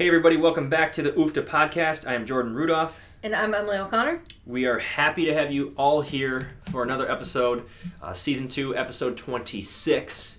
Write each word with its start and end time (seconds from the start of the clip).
Hey, 0.00 0.06
everybody, 0.06 0.38
welcome 0.38 0.70
back 0.70 0.94
to 0.94 1.02
the 1.02 1.12
UFTA 1.12 1.44
podcast. 1.44 2.08
I 2.08 2.14
am 2.14 2.24
Jordan 2.24 2.54
Rudolph. 2.54 2.98
And 3.22 3.36
I'm 3.36 3.52
Emily 3.52 3.76
O'Connor. 3.76 4.22
We 4.46 4.64
are 4.64 4.78
happy 4.78 5.26
to 5.26 5.34
have 5.34 5.52
you 5.52 5.74
all 5.76 6.00
here 6.00 6.52
for 6.70 6.82
another 6.82 7.10
episode, 7.12 7.66
uh, 8.00 8.14
season 8.14 8.48
two, 8.48 8.74
episode 8.74 9.18
26. 9.18 10.38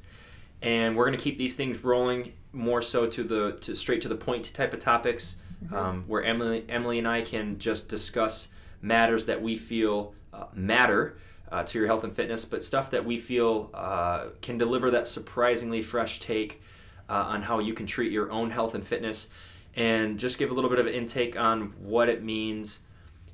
And 0.64 0.98
we're 0.98 1.06
going 1.06 1.16
to 1.16 1.24
keep 1.24 1.38
these 1.38 1.56
things 1.56 1.84
rolling 1.84 2.34
more 2.52 2.82
so 2.82 3.06
to 3.06 3.24
the 3.24 3.52
to 3.62 3.76
straight 3.76 4.02
to 4.02 4.08
the 4.08 4.16
point 4.16 4.52
type 4.52 4.74
of 4.74 4.80
topics, 4.80 5.36
um, 5.72 6.06
where 6.08 6.24
Emily 6.24 6.66
Emily 6.68 6.98
and 6.98 7.08
I 7.08 7.22
can 7.22 7.60
just 7.60 7.88
discuss 7.88 8.48
matters 8.82 9.28
that 9.28 9.44
we 9.44 9.58
feel 9.58 10.16
uh, 10.34 10.46
matter 10.56 11.18
uh, 11.52 11.62
to 11.66 11.78
your 11.78 11.86
health 11.86 12.04
and 12.04 12.16
fitness, 12.16 12.46
but 12.46 12.64
stuff 12.64 12.90
that 12.90 13.06
we 13.06 13.20
feel 13.20 13.70
uh, 13.76 14.30
can 14.42 14.58
deliver 14.58 14.90
that 14.90 15.08
surprisingly 15.08 15.84
fresh 15.84 16.20
take 16.20 16.64
uh, 17.12 17.26
on 17.28 17.42
how 17.44 17.60
you 17.60 17.74
can 17.74 17.86
treat 17.86 18.12
your 18.12 18.32
own 18.32 18.50
health 18.50 18.74
and 18.74 18.88
fitness, 18.88 19.28
and 19.76 20.20
just 20.20 20.38
give 20.38 20.52
a 20.52 20.54
little 20.54 20.70
bit 20.70 20.80
of 20.80 20.88
intake 20.88 21.38
on 21.38 21.74
what 21.80 22.10
it 22.10 22.24
means 22.24 22.82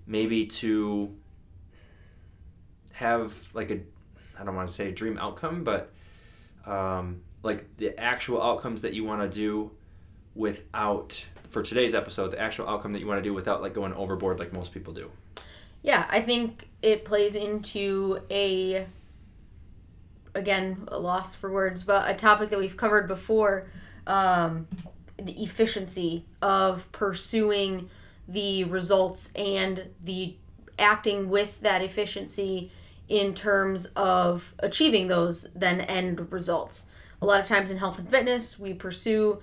maybe 0.05 0.45
to 0.45 1.13
have 2.93 3.33
like 3.53 3.71
a 3.71 3.79
I 4.39 4.43
don't 4.43 4.55
want 4.55 4.69
to 4.69 4.73
say 4.73 4.91
dream 4.91 5.17
outcome, 5.17 5.63
but 5.63 5.91
um, 6.65 7.21
like 7.43 7.65
the 7.77 7.99
actual 7.99 8.41
outcomes 8.41 8.83
that 8.83 8.93
you 8.93 9.03
want 9.03 9.21
to 9.21 9.35
do 9.35 9.71
without 10.35 11.25
for 11.49 11.63
today's 11.63 11.95
episode, 11.95 12.31
the 12.31 12.39
actual 12.39 12.67
outcome 12.67 12.93
that 12.93 12.99
you 12.99 13.07
want 13.07 13.19
to 13.19 13.23
do 13.23 13.33
without 13.33 13.61
like 13.61 13.73
going 13.73 13.93
overboard 13.93 14.39
like 14.39 14.53
most 14.53 14.73
people 14.73 14.93
do. 14.93 15.09
Yeah, 15.81 16.05
I 16.09 16.21
think 16.21 16.67
it 16.81 17.05
plays 17.05 17.35
into 17.35 18.21
a, 18.29 18.85
again, 20.35 20.87
a 20.89 20.99
loss 20.99 21.35
for 21.35 21.51
words, 21.51 21.83
but 21.83 22.09
a 22.09 22.13
topic 22.13 22.49
that 22.49 22.59
we've 22.59 22.75
covered 22.75 23.07
before 23.07 23.69
um, 24.05 24.67
the 25.19 25.43
efficiency 25.43 26.25
of 26.41 26.91
pursuing 26.91 27.89
the 28.27 28.63
results 28.65 29.31
and 29.35 29.89
the 30.03 30.35
acting 30.77 31.29
with 31.29 31.59
that 31.61 31.81
efficiency 31.81 32.71
in 33.07 33.33
terms 33.33 33.85
of 33.95 34.53
achieving 34.59 35.07
those 35.07 35.47
then 35.55 35.81
end 35.81 36.31
results. 36.31 36.85
A 37.21 37.25
lot 37.25 37.39
of 37.39 37.45
times 37.45 37.71
in 37.71 37.77
health 37.77 37.97
and 37.97 38.09
fitness, 38.09 38.59
we 38.59 38.73
pursue 38.73 39.39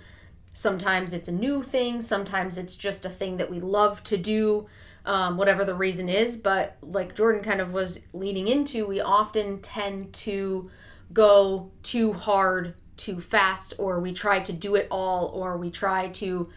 sometimes 0.52 1.12
it's 1.12 1.28
a 1.28 1.32
new 1.32 1.62
thing, 1.62 2.00
sometimes 2.00 2.56
it's 2.56 2.76
just 2.76 3.04
a 3.04 3.10
thing 3.10 3.38
that 3.38 3.50
we 3.50 3.58
love 3.58 4.02
to 4.04 4.16
do, 4.16 4.66
um, 5.04 5.36
whatever 5.36 5.64
the 5.64 5.74
reason 5.74 6.08
is. 6.08 6.36
But 6.36 6.76
like 6.82 7.16
Jordan 7.16 7.42
kind 7.42 7.60
of 7.60 7.72
was 7.72 8.00
leading 8.12 8.46
into, 8.46 8.86
we 8.86 9.00
often 9.00 9.60
tend 9.60 10.12
to 10.12 10.70
go 11.12 11.70
too 11.82 12.12
hard 12.12 12.74
too 12.96 13.20
fast, 13.20 13.74
or 13.78 14.00
we 14.00 14.12
try 14.12 14.40
to 14.40 14.52
do 14.52 14.74
it 14.74 14.86
all, 14.90 15.26
or 15.34 15.56
we 15.56 15.70
try 15.70 16.08
to 16.08 16.48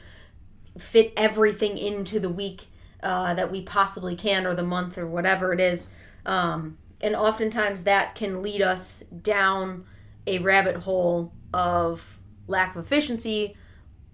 fit 0.77 1.13
everything 1.17 1.77
into 1.77 2.19
the 2.19 2.29
week 2.29 2.67
uh, 3.03 3.33
that 3.33 3.51
we 3.51 3.61
possibly 3.61 4.15
can, 4.15 4.45
or 4.45 4.53
the 4.53 4.63
month, 4.63 4.97
or 4.97 5.07
whatever 5.07 5.53
it 5.53 5.59
is. 5.59 5.89
Um, 6.25 6.77
and 7.01 7.15
oftentimes 7.15 7.83
that 7.83 8.15
can 8.15 8.41
lead 8.41 8.61
us 8.61 9.03
down 9.21 9.85
a 10.25 10.39
rabbit 10.39 10.77
hole 10.77 11.31
of 11.53 12.17
lack 12.47 12.75
of 12.75 12.85
efficiency, 12.85 13.55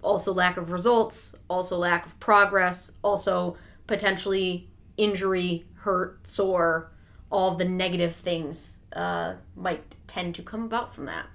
also 0.02 0.32
lack 0.32 0.56
of 0.56 0.70
results, 0.70 1.34
also 1.48 1.78
lack 1.78 2.06
of 2.06 2.18
progress, 2.20 2.92
also 3.02 3.56
potentially 3.86 4.68
injury, 4.96 5.66
hurt, 5.74 6.26
sore, 6.26 6.92
all 7.30 7.56
the 7.56 7.64
negative 7.64 8.14
things 8.14 8.78
uh, 8.92 9.34
might 9.56 9.96
tend 10.06 10.34
to 10.36 10.42
come 10.42 10.62
about 10.62 10.94
from 10.94 11.06
that. 11.06 11.26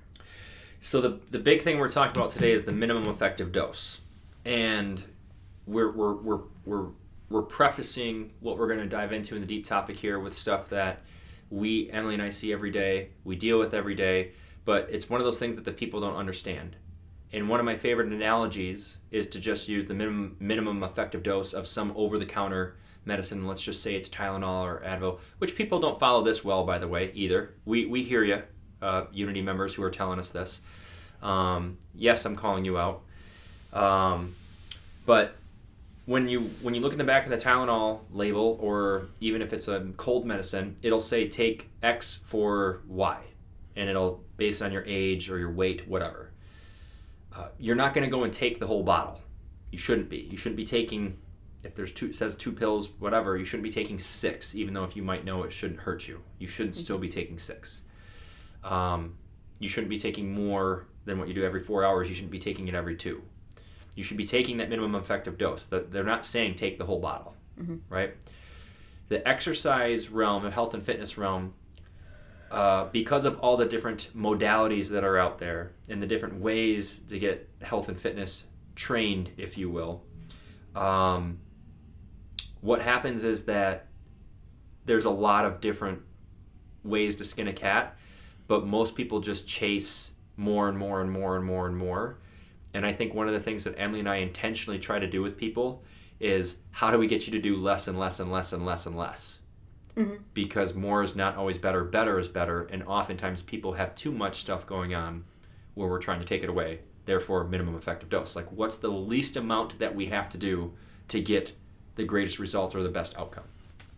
So 0.82 1.02
the 1.02 1.20
the 1.30 1.40
big 1.40 1.62
thing 1.62 1.78
we're 1.78 1.90
talking 1.90 2.18
about 2.18 2.32
today 2.32 2.52
is 2.52 2.64
the 2.64 2.72
minimum 2.72 3.08
effective 3.08 3.52
dose, 3.52 4.00
and 4.46 5.04
we're 5.68 5.92
we're 5.92 6.14
we're 6.14 6.40
we're, 6.66 6.88
we're 7.30 7.42
prefacing 7.42 8.32
what 8.40 8.58
we're 8.58 8.68
going 8.68 8.80
to 8.80 8.88
dive 8.88 9.12
into 9.12 9.36
in 9.36 9.42
the 9.42 9.48
deep 9.48 9.66
topic 9.66 9.98
here 9.98 10.20
with 10.20 10.34
stuff 10.34 10.70
that 10.70 11.02
we 11.50 11.90
Emily 11.92 12.14
and 12.14 12.24
I 12.24 12.30
see 12.30 12.54
every 12.54 12.72
day, 12.72 13.10
we 13.24 13.36
deal 13.36 13.60
with 13.60 13.74
every 13.74 13.96
day, 13.96 14.32
but 14.66 14.88
it's 14.90 15.10
one 15.10 15.20
of 15.20 15.26
those 15.26 15.38
things 15.38 15.56
that 15.56 15.66
the 15.66 15.72
people 15.72 16.00
don't 16.00 16.16
understand. 16.16 16.76
And 17.32 17.50
one 17.50 17.60
of 17.60 17.66
my 17.66 17.76
favorite 17.76 18.12
analogies 18.12 18.98
is 19.12 19.28
to 19.30 19.40
just 19.40 19.68
use 19.68 19.86
the 19.86 19.94
minimum 19.94 20.38
minimum 20.40 20.84
effective 20.84 21.24
dose 21.24 21.54
of 21.54 21.68
some 21.68 21.92
over 21.96 22.18
the 22.18 22.26
counter 22.26 22.78
medicine. 23.06 23.46
Let's 23.46 23.62
just 23.62 23.84
say 23.84 23.96
it's 23.96 24.10
Tylenol 24.10 24.64
or 24.64 24.82
Advil, 24.86 25.20
which 25.40 25.56
people 25.56 25.80
don't 25.80 26.00
follow 26.00 26.24
this 26.24 26.44
well, 26.44 26.66
by 26.66 26.80
the 26.80 26.88
way, 26.88 27.12
either. 27.14 27.54
We 27.66 27.86
we 27.86 28.04
hear 28.04 28.24
you, 28.24 28.44
uh, 28.82 29.06
Unity 29.12 29.42
members 29.42 29.74
who 29.76 29.84
are 29.84 29.92
telling 29.92 30.20
us 30.20 30.32
this. 30.32 30.62
Um, 31.22 31.78
yes, 31.96 32.26
I'm 32.26 32.36
calling 32.36 32.66
you 32.66 32.78
out. 32.78 33.02
Um, 33.74 34.36
but 35.06 35.36
when 36.06 36.28
you 36.28 36.42
when 36.62 36.74
you 36.74 36.82
look 36.82 36.92
in 36.92 36.98
the 36.98 37.04
back 37.04 37.26
of 37.26 37.30
the 37.30 37.38
Tylenol 37.38 38.00
label, 38.12 38.58
or 38.62 39.08
even 39.20 39.42
if 39.42 39.54
it's 39.54 39.68
a 39.68 39.88
cold 39.98 40.26
medicine, 40.26 40.76
it'll 40.82 41.00
say 41.00 41.28
take 41.28 41.70
X 41.84 42.20
for 42.26 42.82
Y, 42.88 43.20
and 43.76 43.90
it'll 43.90 44.24
based 44.38 44.62
on 44.62 44.72
your 44.72 44.84
age 44.86 45.30
or 45.30 45.38
your 45.38 45.52
weight, 45.52 45.88
whatever. 45.88 46.32
Uh, 47.36 47.50
you're 47.60 47.76
not 47.76 47.94
going 47.94 48.04
to 48.04 48.12
go 48.12 48.24
and 48.24 48.34
take 48.34 48.60
the 48.60 48.68
whole 48.68 48.84
bottle. 48.84 49.22
You 49.72 49.78
shouldn't 49.78 50.10
be. 50.10 50.28
You 50.32 50.38
shouldn't 50.38 50.58
be 50.58 50.66
taking 50.66 51.18
if 51.64 51.76
there's 51.76 51.92
two 51.92 52.08
it 52.08 52.16
says 52.16 52.36
two 52.36 52.52
pills, 52.52 52.90
whatever. 53.00 53.38
You 53.38 53.46
shouldn't 53.46 53.64
be 53.64 53.72
taking 53.72 54.00
six, 54.00 54.56
even 54.56 54.74
though 54.74 54.86
if 54.86 54.96
you 54.96 55.04
might 55.04 55.26
know 55.26 55.44
it 55.44 55.54
shouldn't 55.54 55.82
hurt 55.82 56.08
you. 56.08 56.22
You 56.40 56.48
shouldn't 56.48 56.76
still 56.76 56.98
be 56.98 57.10
taking 57.10 57.38
six. 57.38 57.84
Um, 58.64 59.16
you 59.60 59.70
shouldn't 59.70 59.90
be 59.90 60.00
taking 60.00 60.34
more 60.34 60.86
than 61.06 61.20
what 61.20 61.28
you 61.28 61.34
do 61.34 61.44
every 61.44 61.60
four 61.62 61.84
hours. 61.84 62.10
You 62.10 62.16
shouldn't 62.16 62.32
be 62.32 62.40
taking 62.40 62.68
it 62.68 62.76
every 62.76 62.96
two. 62.96 63.22
You 63.96 64.04
should 64.04 64.18
be 64.18 64.26
taking 64.26 64.58
that 64.58 64.70
minimum 64.70 64.96
effective 64.96 65.38
dose. 65.38 65.66
They're 65.66 66.04
not 66.04 66.26
saying 66.26 66.56
take 66.56 66.78
the 66.78 66.86
whole 66.86 67.00
bottle, 67.00 67.36
right? 67.90 68.16
The 69.10 69.28
exercise 69.28 70.10
realm, 70.10 70.44
the 70.44 70.52
health 70.52 70.74
and 70.74 70.84
fitness 70.84 71.18
realm, 71.18 71.54
uh, 72.52 72.86
because 72.86 73.26
of 73.26 73.40
all 73.40 73.58
the 73.58 73.66
different 73.66 74.10
modalities 74.16 74.90
that 74.90 75.04
are 75.04 75.18
out 75.18 75.38
there 75.40 75.72
and 75.90 76.02
the 76.02 76.08
different 76.08 76.40
ways 76.40 77.00
to 77.10 77.20
get 77.20 77.50
health 77.62 77.90
and 77.90 78.00
fitness 78.00 78.46
trained, 78.76 79.32
if 79.38 79.58
you 79.58 79.70
will, 79.70 80.04
um, 80.76 81.40
what 82.62 82.82
happens 82.82 83.24
is 83.24 83.46
that 83.46 83.88
there's 84.86 85.06
a 85.06 85.10
lot 85.10 85.46
of 85.46 85.62
different 85.62 86.02
ways 86.84 87.16
to 87.18 87.26
skin 87.26 87.48
a 87.48 87.54
cat, 87.54 87.98
but 88.50 88.66
most 88.66 88.96
people 88.96 89.22
just 89.22 89.48
chase 89.48 90.10
more 90.36 90.68
and 90.68 90.78
more 90.78 91.02
and 91.02 91.12
more 91.12 91.38
and 91.38 91.46
more 91.46 91.68
and 91.68 91.78
more. 91.78 92.18
And 92.74 92.84
I 92.84 92.92
think 92.92 93.14
one 93.14 93.28
of 93.28 93.34
the 93.34 93.40
things 93.40 93.64
that 93.64 93.76
Emily 93.78 94.00
and 94.00 94.10
I 94.10 94.18
intentionally 94.18 94.80
try 94.80 94.98
to 94.98 95.08
do 95.08 95.22
with 95.22 95.38
people 95.38 95.84
is 96.20 96.58
how 96.72 96.90
do 96.90 96.98
we 96.98 97.06
get 97.06 97.28
you 97.28 97.32
to 97.34 97.40
do 97.40 97.56
less 97.56 97.88
and 97.88 97.98
less 97.98 98.20
and 98.20 98.32
less 98.32 98.52
and 98.52 98.66
less 98.66 98.88
and 98.88 98.98
less? 98.98 99.42
Mm-hmm. 99.96 100.16
Because 100.34 100.74
more 100.74 101.04
is 101.04 101.16
not 101.16 101.38
always 101.38 101.60
better, 101.60 101.84
better 101.84 102.18
is 102.18 102.28
better, 102.28 102.64
and 102.72 102.82
oftentimes 102.84 103.44
people 103.44 103.74
have 103.74 103.94
too 103.94 104.12
much 104.12 104.42
stuff 104.42 104.66
going 104.66 104.96
on 104.96 105.26
where 105.76 105.88
we're 105.88 106.00
trying 106.00 106.20
to 106.20 106.26
take 106.26 106.42
it 106.42 106.50
away. 106.50 106.80
Therefore, 107.06 107.44
minimum 107.44 107.76
effective 107.76 108.10
dose. 108.10 108.36
Like, 108.36 108.52
what's 108.52 108.78
the 108.78 108.90
least 108.90 109.38
amount 109.38 109.78
that 109.78 109.96
we 109.96 110.08
have 110.08 110.28
to 110.30 110.40
do 110.40 110.74
to 111.10 111.22
get 111.22 111.52
the 111.96 112.04
greatest 112.04 112.40
results 112.40 112.74
or 112.74 112.82
the 112.82 112.90
best 112.90 113.16
outcome? 113.16 113.46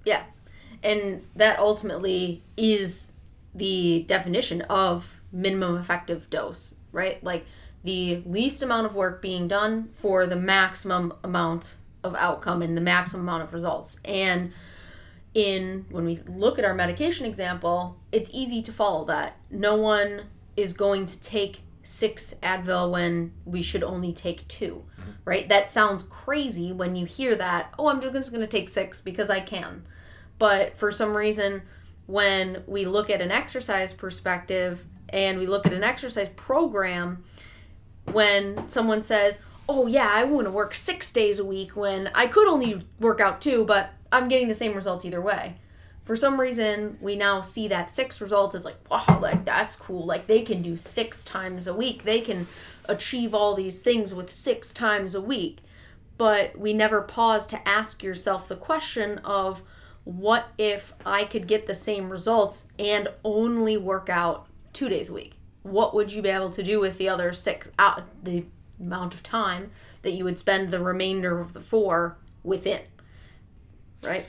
Yeah. 0.04 0.24
And 0.84 1.26
that 1.36 1.60
ultimately 1.60 2.42
is 2.58 3.11
the 3.54 4.06
definition 4.08 4.62
of 4.64 5.20
minimum 5.32 5.78
effective 5.78 6.30
dose, 6.30 6.76
right? 6.92 7.24
Like 7.24 7.46
the 7.84 8.22
least 8.26 8.62
amount 8.62 8.86
of 8.86 8.96
work 8.96 9.22
being 9.22 9.48
done 9.48 9.90
for 9.96 10.28
the 10.28 10.36
maximum 10.36 11.14
amount 11.24 11.78
of 12.04 12.16
outcome 12.16 12.62
and 12.62 12.76
the 12.76 12.82
maximum 12.82 13.22
amount 13.22 13.44
of 13.44 13.54
results. 13.54 14.00
And 14.06 14.54
in 15.34 15.86
when 15.90 16.06
we 16.06 16.20
look 16.28 16.60
at 16.60 16.66
our 16.66 16.74
medication 16.74 17.26
example, 17.26 17.98
it's 18.12 18.30
easy 18.34 18.62
to 18.64 18.72
follow 18.72 19.06
that. 19.06 19.38
No 19.50 19.76
one 19.76 20.24
is 20.58 20.74
going 20.74 21.06
to 21.06 21.20
take 21.20 21.62
six 21.84 22.36
Advil 22.44 22.92
when 22.92 23.34
we 23.46 23.62
should 23.62 23.84
only 23.84 24.14
take 24.14 24.48
2 24.48 24.84
mm-hmm. 25.00 25.12
right? 25.26 25.50
That 25.50 25.70
sounds 25.70 26.04
crazy 26.04 26.72
when 26.72 26.96
you 26.96 27.06
hear 27.06 27.36
that. 27.36 27.74
Oh, 27.80 27.88
I'm 27.88 28.02
just 28.02 28.32
going 28.32 28.42
to 28.42 28.48
take 28.48 28.70
six 28.70 29.02
because 29.02 29.30
I 29.30 29.40
can. 29.40 29.84
But 30.38 30.78
for 30.78 30.92
some 30.92 31.16
reason, 31.16 31.64
when 32.12 32.64
we 32.68 32.86
look 32.86 33.10
at 33.10 33.22
an 33.22 33.32
exercise 33.32 33.94
perspective 33.94 34.86
and 35.10 35.40
we 35.40 35.46
look 35.46 35.66
at 35.66 35.74
an 35.74 35.84
exercise 35.84 36.30
program, 36.36 37.24
when 38.12 38.68
someone 38.68 39.02
says, 39.02 39.40
oh 39.70 39.88
yeah, 39.88 40.10
I 40.12 40.26
want 40.26 40.46
to 40.46 40.52
work 40.52 40.76
six 40.76 41.12
days 41.12 41.40
a 41.40 41.46
week 41.46 41.76
when 41.76 42.10
I 42.14 42.28
could 42.28 42.48
only 42.48 42.86
work 43.00 43.22
out 43.22 43.42
two, 43.42 43.64
but 43.64 43.92
I'm 44.12 44.28
getting 44.28 44.50
the 44.50 44.54
same 44.54 44.76
results 44.76 45.06
either 45.06 45.22
way. 45.22 45.56
For 46.04 46.16
some 46.16 46.40
reason, 46.40 46.98
we 47.00 47.16
now 47.16 47.40
see 47.40 47.70
that 47.70 47.92
six 47.92 48.20
results 48.20 48.56
as 48.56 48.66
like, 48.66 48.78
wow, 48.90 49.20
like 49.22 49.46
that's 49.46 49.76
cool. 49.76 50.06
Like 50.06 50.28
they 50.28 50.42
can 50.42 50.62
do 50.62 50.76
six 50.76 51.24
times 51.24 51.68
a 51.68 51.74
week. 51.74 52.04
They 52.04 52.20
can 52.20 52.48
achieve 52.86 53.34
all 53.34 53.56
these 53.56 53.82
things 53.82 54.14
with 54.14 54.32
six 54.32 54.74
times 54.74 55.16
a 55.16 55.22
week. 55.22 55.60
But 56.18 56.58
we 56.58 56.74
never 56.74 57.02
pause 57.02 57.48
to 57.48 57.68
ask 57.68 58.04
yourself 58.04 58.48
the 58.48 58.56
question 58.56 59.20
of 59.20 59.62
what 60.04 60.48
if 60.58 60.94
I 61.06 61.24
could 61.26 61.48
get 61.48 61.68
the 61.68 61.76
same 61.76 62.10
results 62.10 62.68
and 62.80 63.08
only 63.24 63.78
work 63.78 64.10
out 64.10 64.48
two 64.74 64.90
days 64.90 65.10
a 65.10 65.14
week? 65.14 65.34
What 65.64 65.94
would 65.94 66.12
you 66.12 66.22
be 66.22 66.30
able 66.30 66.50
to 66.52 66.64
do 66.64 66.80
with 66.80 66.98
the 66.98 67.08
other 67.08 67.34
six 67.34 67.70
out 67.78 68.04
the 68.24 68.46
amount 68.80 69.14
of 69.14 69.22
time 69.22 69.72
that 70.02 70.12
you 70.12 70.24
would 70.24 70.38
spend 70.38 70.72
the 70.72 70.80
remainder 70.80 71.40
of 71.40 71.54
the 71.54 71.62
four 71.62 72.18
within? 72.44 72.82
Right? 74.04 74.26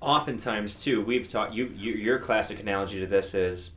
Oftentimes, 0.00 0.82
too, 0.82 1.02
we've 1.02 1.30
taught 1.30 1.54
you, 1.54 1.72
you 1.74 1.92
your 1.92 2.18
classic 2.18 2.58
analogy 2.60 3.00
to 3.00 3.06
this 3.06 3.34
is, 3.34 3.70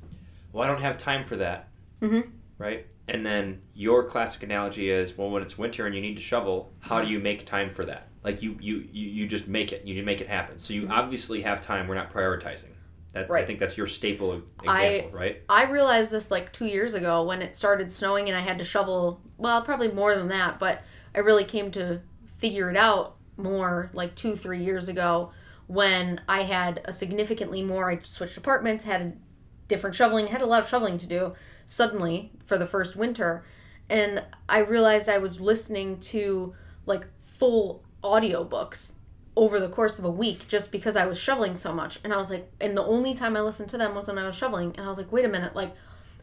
well, 0.52 0.64
I 0.64 0.68
don't 0.68 0.82
have 0.82 0.98
time 0.98 1.26
for 1.26 1.36
that. 1.38 1.70
Mm-hmm. 2.02 2.30
Right? 2.58 2.88
And 3.08 3.26
then 3.26 3.62
your 3.74 4.04
classic 4.04 4.44
analogy 4.44 4.90
is, 4.90 5.18
well, 5.18 5.30
when 5.30 5.44
it's 5.44 5.58
winter 5.58 5.86
and 5.86 5.96
you 5.96 6.02
need 6.02 6.16
to 6.16 6.22
shovel, 6.22 6.74
how 6.80 7.02
do 7.02 7.08
you 7.08 7.20
make 7.20 7.46
time 7.46 7.70
for 7.70 7.86
that? 7.86 8.09
Like 8.24 8.42
you, 8.44 8.58
you, 8.60 8.88
you, 8.92 9.08
you 9.10 9.28
just 9.28 9.48
make 9.48 9.72
it. 9.72 9.86
You 9.86 9.94
just 9.96 10.06
make 10.06 10.22
it 10.22 10.28
happen. 10.28 10.60
So 10.60 10.74
you 10.74 10.84
Mm-hmm. 10.84 10.92
obviously 10.92 11.42
have 11.44 11.62
time. 11.62 11.88
We're 11.88 11.96
not 11.96 12.12
prioritizing. 12.12 12.72
That, 13.14 13.32
I 13.32 13.44
think 13.44 13.60
that's 13.60 13.76
your 13.78 13.88
staple 13.88 14.36
e-, 14.38 14.68
I- 14.68 14.86
example, 14.86 15.18
right? 15.20 15.42
I 15.50 15.64
realized 15.64 16.12
this 16.12 16.30
like 16.30 16.54
two 16.54 16.66
years 16.68 16.94
ago 16.94 17.24
when 17.24 17.42
it 17.42 17.58
started 17.58 17.92
snowing 17.92 18.28
and 18.28 18.38
I 18.38 18.42
had 18.42 18.60
to 18.60 18.64
shovel, 18.64 19.22
well, 19.38 19.62
probably 19.64 19.92
more 19.92 20.14
than 20.16 20.28
that, 20.28 20.60
but 20.60 20.84
I 21.16 21.20
really 21.20 21.44
came 21.46 21.72
to 21.72 22.02
figure 22.38 22.70
it 22.70 22.78
out 22.78 23.16
more 23.36 23.90
like 23.94 24.14
two, 24.16 24.36
three 24.36 24.60
years 24.64 24.90
ago 24.90 25.32
when 25.66 26.22
I 26.28 26.44
had 26.44 26.82
a 26.86 26.94
significantly 26.94 27.62
more, 27.64 27.90
I 27.90 28.00
switched 28.04 28.38
apartments, 28.38 28.84
had 28.84 29.20
different 29.68 29.96
shoveling, 29.96 30.28
had 30.28 30.42
a 30.42 30.46
lot 30.46 30.62
of 30.62 30.70
shoveling 30.70 30.98
to 30.98 31.08
do 31.08 31.34
suddenly 31.66 32.32
for 32.46 32.58
the 32.58 32.66
first 32.68 32.96
winter. 32.96 33.44
And 33.90 34.24
I 34.48 34.60
realized 34.60 35.08
I 35.10 35.20
was 35.20 35.40
listening 35.40 36.00
to 36.02 36.54
like 36.86 37.06
full 37.24 37.84
audiobooks 38.04 38.94
over 39.36 39.60
the 39.60 39.70
course 39.70 39.98
of 39.98 40.06
a 40.06 40.12
week 40.12 40.48
just 40.48 40.72
because 40.72 40.96
I 40.96 41.06
was 41.06 41.20
shoveling 41.20 41.56
so 41.56 41.74
much. 41.74 42.00
And 42.04 42.14
I 42.14 42.18
was 42.18 42.30
like, 42.30 42.52
and 42.60 42.76
the 42.76 42.84
only 42.84 43.14
time 43.14 43.38
I 43.38 43.42
listened 43.42 43.70
to 43.70 43.78
them 43.78 43.96
was 43.96 44.08
when 44.08 44.18
I 44.18 44.26
was 44.26 44.36
shoveling. 44.36 44.74
And 44.76 44.86
I 44.86 44.90
was 44.90 44.98
like, 44.98 45.12
wait 45.12 45.26
a 45.26 45.30
minute, 45.30 45.56
like, 45.56 45.74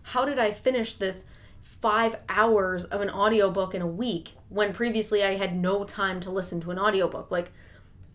how 0.03 0.25
did 0.25 0.39
I 0.39 0.53
finish 0.53 0.97
this 0.97 1.25
five 1.63 2.17
hours 2.29 2.85
of 2.85 3.01
an 3.01 3.11
audiobook 3.11 3.75
in 3.75 3.83
a 3.83 3.87
week 3.87 4.33
when 4.49 4.73
previously 4.73 5.25
I 5.25 5.37
had 5.37 5.57
no 5.57 5.85
time 5.85 6.21
to 6.21 6.31
listen 6.31 6.61
to 6.61 6.71
an 6.71 6.79
audiobook? 6.79 7.31
Like, 7.31 7.53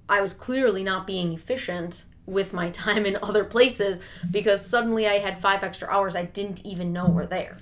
I 0.07 0.21
was 0.21 0.33
clearly 0.33 0.83
not 0.83 1.07
being 1.07 1.33
efficient 1.33 2.05
with 2.27 2.53
my 2.53 2.69
time 2.71 3.05
in 3.05 3.17
other 3.23 3.43
places 3.43 4.01
because 4.29 4.65
suddenly 4.65 5.07
I 5.07 5.17
had 5.17 5.41
five 5.41 5.63
extra 5.63 5.87
hours 5.87 6.15
I 6.15 6.25
didn't 6.25 6.65
even 6.65 6.93
know 6.93 7.09
were 7.09 7.25
there. 7.25 7.57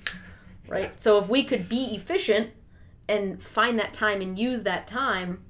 Right? 0.68 1.00
So 1.00 1.18
if 1.18 1.28
we 1.28 1.42
could 1.42 1.68
be 1.68 1.94
efficient 1.96 2.50
and 3.08 3.42
find 3.42 3.78
that 3.78 3.92
time 3.92 4.20
and 4.20 4.38
use 4.38 4.62
that 4.62 4.86
time 4.86 5.42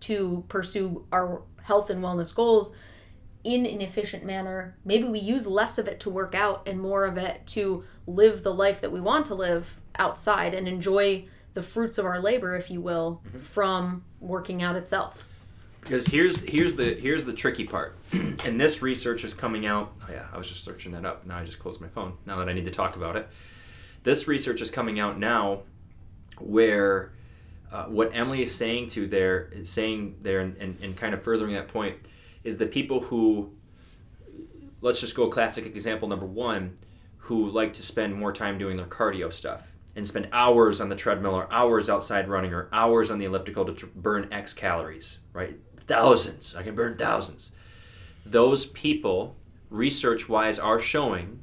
to 0.00 0.44
pursue 0.48 1.04
our 1.12 1.42
health 1.62 1.90
and 1.90 2.02
wellness 2.02 2.34
goals 2.34 2.72
in 3.44 3.66
an 3.66 3.80
efficient 3.80 4.24
manner, 4.24 4.76
maybe 4.84 5.04
we 5.04 5.18
use 5.18 5.46
less 5.46 5.78
of 5.78 5.86
it 5.86 6.00
to 6.00 6.10
work 6.10 6.34
out 6.34 6.66
and 6.66 6.80
more 6.80 7.06
of 7.06 7.16
it 7.16 7.46
to 7.46 7.84
live 8.06 8.42
the 8.42 8.52
life 8.52 8.80
that 8.80 8.92
we 8.92 9.00
want 9.00 9.26
to 9.26 9.34
live 9.34 9.80
outside 9.98 10.54
and 10.54 10.66
enjoy 10.68 11.24
the 11.54 11.62
fruits 11.62 11.98
of 11.98 12.04
our 12.04 12.20
labor, 12.20 12.56
if 12.56 12.70
you 12.70 12.80
will, 12.80 13.22
mm-hmm. 13.26 13.38
from 13.38 14.04
working 14.20 14.62
out 14.62 14.76
itself. 14.76 15.24
Because 15.80 16.06
here's 16.06 16.40
here's 16.40 16.76
the 16.76 16.94
here's 16.94 17.24
the 17.24 17.32
tricky 17.32 17.64
part, 17.64 17.96
and 18.12 18.60
this 18.60 18.82
research 18.82 19.24
is 19.24 19.32
coming 19.32 19.64
out. 19.64 19.92
Oh 20.02 20.12
yeah, 20.12 20.26
I 20.32 20.36
was 20.36 20.48
just 20.48 20.62
searching 20.62 20.92
that 20.92 21.06
up. 21.06 21.24
Now 21.24 21.38
I 21.38 21.44
just 21.44 21.58
closed 21.58 21.80
my 21.80 21.88
phone. 21.88 22.14
Now 22.26 22.36
that 22.38 22.48
I 22.48 22.52
need 22.52 22.66
to 22.66 22.70
talk 22.70 22.96
about 22.96 23.16
it, 23.16 23.28
this 24.02 24.28
research 24.28 24.60
is 24.60 24.70
coming 24.70 25.00
out 25.00 25.18
now, 25.18 25.60
where 26.38 27.12
uh, 27.70 27.84
what 27.84 28.10
Emily 28.14 28.42
is 28.42 28.54
saying 28.54 28.88
to 28.88 29.06
there, 29.06 29.50
saying 29.64 30.16
there, 30.22 30.40
and, 30.40 30.56
and, 30.56 30.78
and 30.80 30.96
kind 30.96 31.14
of 31.14 31.22
furthering 31.22 31.54
that 31.54 31.68
point, 31.68 31.96
is 32.44 32.56
the 32.56 32.66
people 32.66 33.00
who, 33.00 33.52
let's 34.80 35.00
just 35.00 35.14
go 35.14 35.28
classic 35.28 35.66
example 35.66 36.08
number 36.08 36.26
one, 36.26 36.78
who 37.18 37.50
like 37.50 37.74
to 37.74 37.82
spend 37.82 38.14
more 38.14 38.32
time 38.32 38.56
doing 38.58 38.76
their 38.76 38.86
cardio 38.86 39.30
stuff 39.30 39.70
and 39.94 40.06
spend 40.06 40.28
hours 40.32 40.80
on 40.80 40.88
the 40.88 40.96
treadmill 40.96 41.34
or 41.34 41.52
hours 41.52 41.90
outside 41.90 42.28
running 42.28 42.54
or 42.54 42.68
hours 42.72 43.10
on 43.10 43.18
the 43.18 43.26
elliptical 43.26 43.66
to 43.66 43.74
tr- 43.74 43.86
burn 43.94 44.28
X 44.32 44.54
calories, 44.54 45.18
right? 45.32 45.58
Thousands. 45.86 46.54
I 46.54 46.62
can 46.62 46.74
burn 46.74 46.96
thousands. 46.96 47.50
Those 48.24 48.66
people, 48.66 49.36
research 49.68 50.28
wise, 50.28 50.58
are 50.58 50.80
showing 50.80 51.40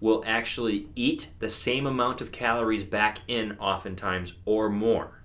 will 0.00 0.22
actually 0.26 0.88
eat 0.94 1.28
the 1.38 1.48
same 1.50 1.86
amount 1.86 2.20
of 2.20 2.30
calories 2.30 2.84
back 2.84 3.18
in 3.26 3.56
oftentimes 3.58 4.34
or 4.44 4.68
more 4.68 5.23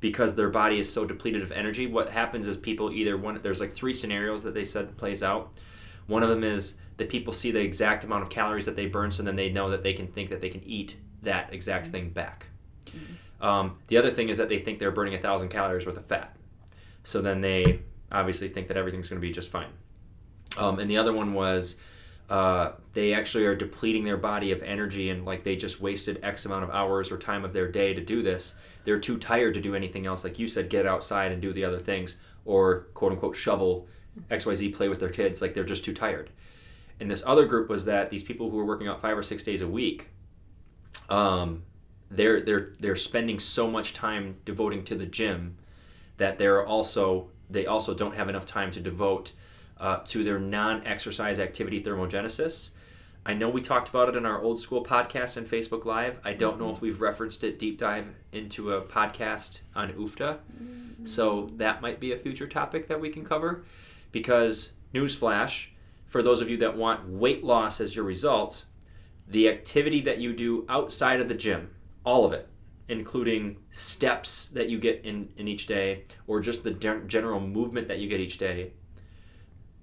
because 0.00 0.34
their 0.34 0.50
body 0.50 0.78
is 0.78 0.92
so 0.92 1.04
depleted 1.04 1.42
of 1.42 1.50
energy 1.52 1.86
what 1.86 2.10
happens 2.10 2.46
is 2.46 2.56
people 2.56 2.92
either 2.92 3.16
one 3.16 3.40
there's 3.42 3.60
like 3.60 3.72
three 3.72 3.92
scenarios 3.92 4.42
that 4.42 4.54
they 4.54 4.64
said 4.64 4.96
plays 4.96 5.22
out. 5.22 5.52
One 6.06 6.22
of 6.22 6.28
them 6.28 6.44
is 6.44 6.76
that 6.98 7.08
people 7.08 7.32
see 7.32 7.50
the 7.50 7.60
exact 7.60 8.04
amount 8.04 8.22
of 8.22 8.30
calories 8.30 8.66
that 8.66 8.76
they 8.76 8.86
burn 8.86 9.10
so 9.10 9.22
then 9.22 9.36
they 9.36 9.50
know 9.50 9.70
that 9.70 9.82
they 9.82 9.92
can 9.92 10.06
think 10.06 10.30
that 10.30 10.40
they 10.40 10.48
can 10.48 10.62
eat 10.64 10.96
that 11.22 11.52
exact 11.52 11.88
thing 11.88 12.10
back. 12.10 12.46
Um, 13.40 13.78
the 13.88 13.96
other 13.96 14.10
thing 14.10 14.28
is 14.28 14.38
that 14.38 14.48
they 14.48 14.58
think 14.58 14.78
they're 14.78 14.92
burning 14.92 15.14
a 15.14 15.18
thousand 15.18 15.48
calories 15.48 15.86
worth 15.86 15.96
of 15.96 16.06
fat. 16.06 16.36
So 17.04 17.20
then 17.20 17.40
they 17.40 17.80
obviously 18.10 18.48
think 18.48 18.68
that 18.68 18.76
everything's 18.76 19.08
going 19.08 19.20
to 19.20 19.26
be 19.26 19.32
just 19.32 19.50
fine. 19.50 19.70
Um, 20.58 20.78
and 20.78 20.90
the 20.90 20.96
other 20.96 21.12
one 21.12 21.34
was 21.34 21.76
uh, 22.28 22.72
they 22.92 23.12
actually 23.14 23.44
are 23.44 23.54
depleting 23.54 24.04
their 24.04 24.16
body 24.16 24.52
of 24.52 24.62
energy 24.62 25.10
and 25.10 25.24
like 25.24 25.44
they 25.44 25.56
just 25.56 25.80
wasted 25.80 26.18
x 26.22 26.44
amount 26.44 26.64
of 26.64 26.70
hours 26.70 27.12
or 27.12 27.18
time 27.18 27.44
of 27.44 27.52
their 27.52 27.70
day 27.70 27.94
to 27.94 28.00
do 28.00 28.22
this. 28.22 28.54
They're 28.84 28.98
too 28.98 29.18
tired 29.18 29.54
to 29.54 29.60
do 29.60 29.74
anything 29.74 30.06
else. 30.06 30.24
Like 30.24 30.38
you 30.38 30.48
said 30.48 30.68
get 30.68 30.86
outside 30.86 31.32
and 31.32 31.40
do 31.40 31.52
the 31.52 31.64
other 31.64 31.78
things 31.78 32.16
or 32.44 32.88
quote 32.94 33.12
unquote 33.12 33.36
shovel 33.36 33.86
xyz 34.30 34.74
play 34.74 34.88
with 34.88 35.00
their 35.00 35.10
kids. 35.10 35.40
Like 35.40 35.54
they're 35.54 35.64
just 35.64 35.84
too 35.84 35.94
tired. 35.94 36.30
And 36.98 37.10
this 37.10 37.22
other 37.26 37.44
group 37.44 37.68
was 37.68 37.84
that 37.84 38.10
these 38.10 38.22
people 38.22 38.50
who 38.50 38.58
are 38.58 38.64
working 38.64 38.88
out 38.88 39.02
five 39.02 39.16
or 39.16 39.22
six 39.22 39.44
days 39.44 39.62
a 39.62 39.68
week 39.68 40.08
um, 41.08 41.62
they're 42.10 42.40
they're 42.40 42.72
they're 42.80 42.96
spending 42.96 43.38
so 43.38 43.70
much 43.70 43.92
time 43.92 44.36
devoting 44.44 44.84
to 44.84 44.94
the 44.94 45.06
gym 45.06 45.56
that 46.16 46.36
they're 46.36 46.64
also 46.64 47.28
they 47.50 47.66
also 47.66 47.94
don't 47.94 48.16
have 48.16 48.28
enough 48.28 48.46
time 48.46 48.70
to 48.72 48.80
devote 48.80 49.32
uh, 49.80 49.98
to 50.06 50.24
their 50.24 50.38
non-exercise 50.38 51.38
activity 51.38 51.82
thermogenesis. 51.82 52.70
I 53.24 53.34
know 53.34 53.48
we 53.48 53.60
talked 53.60 53.88
about 53.88 54.08
it 54.08 54.16
in 54.16 54.24
our 54.24 54.40
old 54.40 54.60
school 54.60 54.84
podcast 54.84 55.36
and 55.36 55.48
Facebook 55.48 55.84
Live. 55.84 56.20
I 56.24 56.32
don't 56.32 56.60
know 56.60 56.70
if 56.70 56.80
we've 56.80 57.00
referenced 57.00 57.42
it 57.42 57.58
deep 57.58 57.78
dive 57.78 58.06
into 58.32 58.72
a 58.72 58.82
podcast 58.82 59.60
on 59.74 59.92
UFTA. 59.92 60.38
So 61.08 61.50
that 61.56 61.82
might 61.82 61.98
be 61.98 62.12
a 62.12 62.16
future 62.16 62.46
topic 62.46 62.88
that 62.88 63.00
we 63.00 63.10
can 63.10 63.24
cover 63.24 63.64
because 64.12 64.70
newsflash 64.94 65.68
for 66.06 66.22
those 66.22 66.40
of 66.40 66.48
you 66.48 66.56
that 66.58 66.76
want 66.76 67.08
weight 67.08 67.44
loss 67.44 67.80
as 67.80 67.94
your 67.94 68.04
result, 68.04 68.64
the 69.28 69.48
activity 69.48 70.00
that 70.02 70.18
you 70.18 70.32
do 70.32 70.64
outside 70.68 71.20
of 71.20 71.28
the 71.28 71.34
gym, 71.34 71.70
all 72.04 72.24
of 72.24 72.32
it, 72.32 72.48
including 72.88 73.56
steps 73.72 74.46
that 74.48 74.68
you 74.68 74.78
get 74.78 75.04
in, 75.04 75.28
in 75.36 75.48
each 75.48 75.66
day 75.66 76.04
or 76.26 76.40
just 76.40 76.62
the 76.62 76.70
gen- 76.70 77.08
general 77.08 77.40
movement 77.40 77.88
that 77.88 77.98
you 77.98 78.08
get 78.08 78.20
each 78.20 78.38
day, 78.38 78.72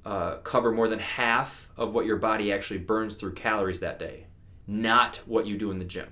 uh, 0.06 0.38
cover 0.38 0.72
more 0.72 0.88
than 0.88 1.00
half 1.00 1.70
of 1.78 1.94
what 1.94 2.06
your 2.06 2.18
body 2.18 2.52
actually 2.52 2.80
burns 2.80 3.16
through 3.16 3.34
calories 3.34 3.80
that 3.80 4.00
day, 4.00 4.28
not 4.68 5.18
what 5.26 5.46
you 5.46 5.58
do 5.58 5.72
in 5.72 5.80
the 5.80 5.86
gym. 5.86 6.10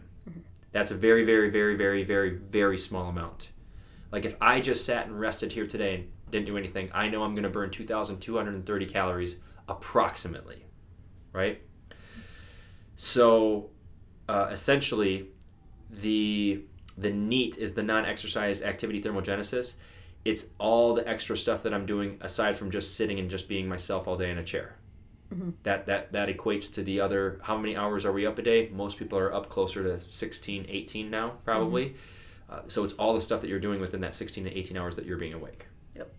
That's 0.71 0.91
a 0.91 0.95
very, 0.95 1.25
very, 1.25 1.49
very, 1.49 1.75
very, 1.75 2.03
very, 2.03 2.29
very 2.29 2.77
small 2.77 3.09
amount. 3.09 3.49
Like 4.11 4.25
if 4.25 4.35
I 4.39 4.59
just 4.59 4.85
sat 4.85 5.07
and 5.07 5.19
rested 5.19 5.51
here 5.51 5.67
today 5.67 5.95
and 5.95 6.07
didn't 6.29 6.45
do 6.45 6.57
anything, 6.57 6.89
I 6.93 7.09
know 7.09 7.23
I'm 7.23 7.33
going 7.33 7.43
to 7.43 7.49
burn 7.49 7.71
2,230 7.71 8.85
calories 8.85 9.37
approximately, 9.67 10.65
right? 11.33 11.61
So 12.95 13.69
uh, 14.29 14.49
essentially, 14.51 15.27
the 15.89 16.63
the 16.97 17.09
NEAT 17.09 17.57
is 17.57 17.73
the 17.73 17.83
non-exercise 17.83 18.61
activity 18.61 19.01
thermogenesis. 19.01 19.75
It's 20.23 20.47
all 20.59 20.93
the 20.93 21.07
extra 21.07 21.35
stuff 21.35 21.63
that 21.63 21.73
I'm 21.73 21.85
doing 21.85 22.17
aside 22.21 22.55
from 22.55 22.69
just 22.71 22.95
sitting 22.95 23.19
and 23.19 23.29
just 23.29 23.47
being 23.47 23.67
myself 23.67 24.07
all 24.07 24.17
day 24.17 24.29
in 24.29 24.37
a 24.37 24.43
chair. 24.43 24.75
That, 25.63 25.85
that 25.85 26.11
that 26.11 26.27
equates 26.27 26.73
to 26.73 26.83
the 26.83 26.99
other 26.99 27.39
how 27.43 27.57
many 27.57 27.75
hours 27.77 28.05
are 28.05 28.11
we 28.11 28.25
up 28.25 28.37
a 28.37 28.41
day? 28.41 28.69
Most 28.73 28.97
people 28.97 29.17
are 29.17 29.33
up 29.33 29.49
closer 29.49 29.81
to 29.83 29.99
16, 29.99 30.65
18 30.67 31.09
now 31.09 31.37
probably. 31.45 31.95
Uh, 32.49 32.61
so 32.67 32.83
it's 32.83 32.93
all 32.95 33.13
the 33.13 33.21
stuff 33.21 33.39
that 33.41 33.49
you're 33.49 33.59
doing 33.59 33.79
within 33.79 34.01
that 34.01 34.13
16 34.13 34.43
to 34.43 34.57
18 34.57 34.75
hours 34.75 34.97
that 34.97 35.05
you're 35.05 35.17
being 35.17 35.33
awake. 35.33 35.67
Yep. 35.95 36.13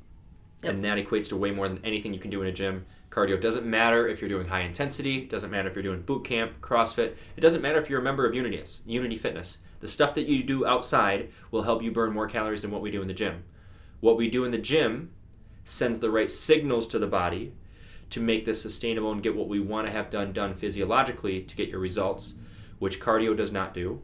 Yep. 0.62 0.72
And 0.72 0.84
that 0.84 0.96
equates 0.96 1.28
to 1.28 1.36
way 1.36 1.50
more 1.50 1.68
than 1.68 1.84
anything 1.84 2.14
you 2.14 2.20
can 2.20 2.30
do 2.30 2.40
in 2.40 2.48
a 2.48 2.52
gym. 2.52 2.86
Cardio 3.10 3.38
doesn't 3.38 3.66
matter 3.66 4.08
if 4.08 4.22
you're 4.22 4.30
doing 4.30 4.46
high 4.46 4.62
intensity, 4.62 5.26
doesn't 5.26 5.50
matter 5.50 5.68
if 5.68 5.76
you're 5.76 5.82
doing 5.82 6.00
boot 6.00 6.24
camp, 6.24 6.62
CrossFit. 6.62 7.14
It 7.36 7.42
doesn't 7.42 7.60
matter 7.60 7.78
if 7.78 7.90
you're 7.90 8.00
a 8.00 8.02
member 8.02 8.24
of 8.24 8.34
Unity, 8.34 8.64
Unity 8.86 9.18
Fitness. 9.18 9.58
The 9.80 9.88
stuff 9.88 10.14
that 10.14 10.26
you 10.26 10.42
do 10.42 10.64
outside 10.64 11.30
will 11.50 11.62
help 11.64 11.82
you 11.82 11.90
burn 11.92 12.14
more 12.14 12.26
calories 12.26 12.62
than 12.62 12.70
what 12.70 12.80
we 12.80 12.90
do 12.90 13.02
in 13.02 13.08
the 13.08 13.12
gym. 13.12 13.44
What 14.02 14.16
we 14.16 14.28
do 14.28 14.44
in 14.44 14.50
the 14.50 14.58
gym 14.58 15.12
sends 15.64 16.00
the 16.00 16.10
right 16.10 16.30
signals 16.30 16.88
to 16.88 16.98
the 16.98 17.06
body 17.06 17.52
to 18.10 18.20
make 18.20 18.44
this 18.44 18.60
sustainable 18.60 19.12
and 19.12 19.22
get 19.22 19.36
what 19.36 19.46
we 19.46 19.60
want 19.60 19.86
to 19.86 19.92
have 19.92 20.10
done 20.10 20.32
done 20.32 20.54
physiologically 20.54 21.42
to 21.42 21.54
get 21.54 21.68
your 21.68 21.78
results, 21.78 22.34
which 22.80 22.98
cardio 22.98 23.36
does 23.36 23.52
not 23.52 23.72
do, 23.72 24.02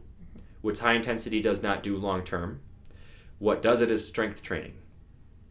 which 0.61 0.79
high 0.79 0.93
intensity 0.93 1.41
does 1.41 1.61
not 1.61 1.83
do 1.83 1.97
long 1.97 2.23
term. 2.23 2.61
What 3.39 3.61
does 3.61 3.81
it 3.81 3.91
is 3.91 4.07
strength 4.07 4.41
training. 4.41 4.75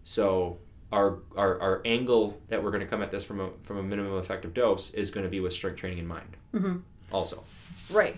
So 0.04 0.56
our, 0.92 1.18
our, 1.36 1.60
our 1.60 1.82
angle 1.84 2.40
that 2.48 2.64
we're 2.64 2.70
going 2.70 2.80
to 2.80 2.86
come 2.86 3.02
at 3.02 3.10
this 3.10 3.24
from 3.24 3.40
a, 3.40 3.50
from 3.64 3.76
a 3.76 3.82
minimum 3.82 4.16
effective 4.16 4.54
dose 4.54 4.90
is 4.92 5.10
going 5.10 5.24
to 5.24 5.30
be 5.30 5.40
with 5.40 5.52
strength 5.52 5.76
training 5.76 5.98
in 5.98 6.06
mind. 6.06 6.38
Mm-hmm. 6.54 6.78
Also, 7.12 7.44
Right. 7.90 8.16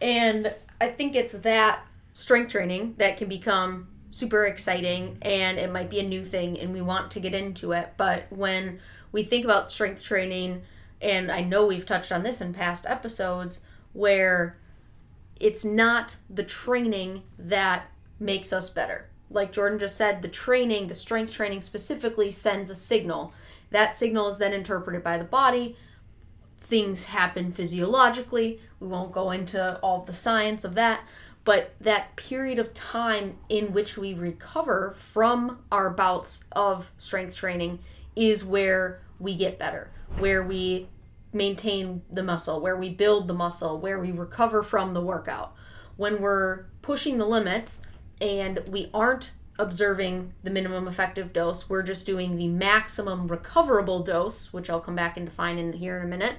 And 0.00 0.54
I 0.80 0.88
think 0.88 1.16
it's 1.16 1.32
that 1.32 1.84
strength 2.12 2.52
training 2.52 2.94
that 2.98 3.16
can 3.16 3.28
become 3.28 3.88
super 4.14 4.44
exciting 4.44 5.18
and 5.22 5.58
it 5.58 5.72
might 5.72 5.90
be 5.90 5.98
a 5.98 6.04
new 6.04 6.24
thing 6.24 6.56
and 6.60 6.72
we 6.72 6.80
want 6.80 7.10
to 7.10 7.18
get 7.18 7.34
into 7.34 7.72
it. 7.72 7.94
But 7.96 8.26
when 8.30 8.78
we 9.10 9.24
think 9.24 9.44
about 9.44 9.72
strength 9.72 10.04
training, 10.04 10.62
and 11.02 11.32
I 11.32 11.40
know 11.40 11.66
we've 11.66 11.84
touched 11.84 12.12
on 12.12 12.22
this 12.22 12.40
in 12.40 12.54
past 12.54 12.86
episodes, 12.88 13.62
where 13.92 14.56
it's 15.40 15.64
not 15.64 16.14
the 16.30 16.44
training 16.44 17.24
that 17.36 17.90
makes 18.20 18.52
us 18.52 18.70
better. 18.70 19.08
Like 19.30 19.50
Jordan 19.50 19.80
just 19.80 19.96
said, 19.96 20.22
the 20.22 20.28
training, 20.28 20.86
the 20.86 20.94
strength 20.94 21.32
training 21.32 21.62
specifically 21.62 22.30
sends 22.30 22.70
a 22.70 22.76
signal. 22.76 23.32
That 23.70 23.96
signal 23.96 24.28
is 24.28 24.38
then 24.38 24.52
interpreted 24.52 25.02
by 25.02 25.18
the 25.18 25.24
body. 25.24 25.76
Things 26.58 27.06
happen 27.06 27.50
physiologically. 27.50 28.60
We 28.78 28.86
won't 28.86 29.10
go 29.10 29.32
into 29.32 29.80
all 29.80 30.02
the 30.02 30.14
science 30.14 30.62
of 30.62 30.76
that, 30.76 31.00
but 31.44 31.74
that 31.80 32.16
period 32.16 32.58
of 32.58 32.72
time 32.72 33.36
in 33.48 33.72
which 33.72 33.98
we 33.98 34.14
recover 34.14 34.94
from 34.96 35.58
our 35.70 35.90
bouts 35.90 36.42
of 36.52 36.90
strength 36.96 37.36
training 37.36 37.78
is 38.16 38.44
where 38.44 39.00
we 39.18 39.36
get 39.36 39.58
better, 39.58 39.90
where 40.18 40.42
we 40.42 40.88
maintain 41.32 42.02
the 42.10 42.22
muscle, 42.22 42.60
where 42.60 42.76
we 42.76 42.88
build 42.88 43.28
the 43.28 43.34
muscle, 43.34 43.78
where 43.78 43.98
we 43.98 44.10
recover 44.10 44.62
from 44.62 44.94
the 44.94 45.02
workout. 45.02 45.54
When 45.96 46.20
we're 46.20 46.64
pushing 46.80 47.18
the 47.18 47.26
limits 47.26 47.82
and 48.20 48.60
we 48.68 48.90
aren't 48.94 49.32
observing 49.58 50.32
the 50.42 50.50
minimum 50.50 50.88
effective 50.88 51.32
dose, 51.32 51.68
we're 51.68 51.82
just 51.82 52.06
doing 52.06 52.36
the 52.36 52.48
maximum 52.48 53.28
recoverable 53.28 54.02
dose, 54.02 54.52
which 54.52 54.70
I'll 54.70 54.80
come 54.80 54.96
back 54.96 55.16
and 55.16 55.26
define 55.26 55.58
in 55.58 55.74
here 55.74 55.98
in 55.98 56.04
a 56.04 56.08
minute. 56.08 56.36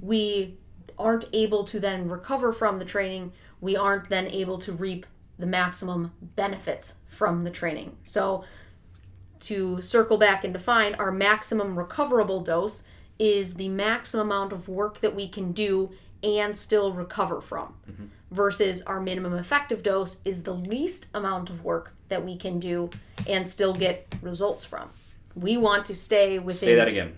We 0.00 0.58
aren't 0.98 1.26
able 1.32 1.64
to 1.64 1.80
then 1.80 2.08
recover 2.08 2.52
from 2.52 2.78
the 2.78 2.84
training. 2.84 3.32
We 3.60 3.76
aren't 3.76 4.08
then 4.08 4.26
able 4.28 4.58
to 4.58 4.72
reap 4.72 5.06
the 5.38 5.46
maximum 5.46 6.12
benefits 6.20 6.94
from 7.08 7.44
the 7.44 7.50
training. 7.50 7.96
So, 8.02 8.44
to 9.40 9.80
circle 9.80 10.18
back 10.18 10.42
and 10.42 10.52
define, 10.52 10.94
our 10.96 11.12
maximum 11.12 11.78
recoverable 11.78 12.40
dose 12.40 12.82
is 13.20 13.54
the 13.54 13.68
maximum 13.68 14.26
amount 14.26 14.52
of 14.52 14.68
work 14.68 15.00
that 15.00 15.14
we 15.14 15.28
can 15.28 15.52
do 15.52 15.90
and 16.22 16.56
still 16.56 16.92
recover 16.92 17.40
from 17.40 17.74
Mm-hmm. 17.88 18.06
versus 18.32 18.82
our 18.82 19.00
minimum 19.00 19.34
effective 19.34 19.82
dose 19.82 20.18
is 20.24 20.42
the 20.42 20.52
least 20.52 21.08
amount 21.14 21.48
of 21.50 21.64
work 21.64 21.94
that 22.08 22.24
we 22.24 22.36
can 22.36 22.58
do 22.58 22.90
and 23.28 23.48
still 23.48 23.72
get 23.72 24.12
results 24.20 24.64
from. 24.64 24.90
We 25.34 25.56
want 25.56 25.86
to 25.86 25.94
stay 25.94 26.38
within 26.38 26.68
say 26.68 26.74
that 26.74 26.88
again. 26.88 27.16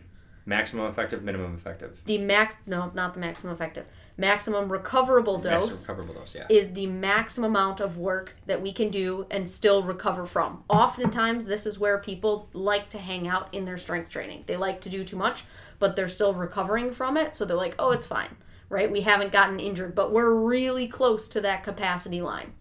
Maximum 0.50 0.90
effective, 0.90 1.22
minimum 1.22 1.54
effective. 1.54 2.02
the 2.06 2.18
max 2.18 2.56
no, 2.66 2.90
not 2.92 3.14
the 3.14 3.20
maximum 3.20 3.54
effective. 3.54 3.86
Maximum 4.16 4.70
recoverable 4.70 5.38
Maximum 5.38 5.60
dose 5.60 5.82
recoverable 5.82 6.14
dose, 6.14 6.34
yeah. 6.34 6.46
is 6.50 6.72
the 6.72 6.88
maximum 6.88 7.52
amount 7.52 7.78
of 7.78 7.96
work 7.96 8.34
that 8.46 8.60
we 8.60 8.72
can 8.72 8.90
do 8.90 9.26
and 9.30 9.48
still 9.48 9.84
recover 9.84 10.26
from. 10.26 10.64
Oftentimes, 10.68 11.46
this 11.46 11.66
is 11.66 11.78
where 11.78 11.98
people 11.98 12.48
like 12.52 12.88
to 12.88 12.98
hang 12.98 13.28
out 13.28 13.54
in 13.54 13.64
their 13.64 13.76
strength 13.76 14.10
training. 14.10 14.42
They 14.48 14.56
like 14.56 14.80
to 14.80 14.88
do 14.88 15.04
too 15.04 15.16
much, 15.16 15.44
but 15.78 15.94
they're 15.94 16.08
still 16.08 16.34
recovering 16.34 16.90
from 16.90 17.16
it. 17.16 17.36
So 17.36 17.44
they're 17.44 17.56
like, 17.56 17.76
oh, 17.78 17.92
it's 17.92 18.08
fine, 18.08 18.36
right? 18.68 18.90
We 18.90 19.02
haven't 19.02 19.30
gotten 19.30 19.60
injured, 19.60 19.94
but 19.94 20.12
we're 20.12 20.34
really 20.34 20.88
close 20.88 21.28
to 21.28 21.40
that 21.42 21.62
capacity 21.62 22.20
line. 22.20 22.54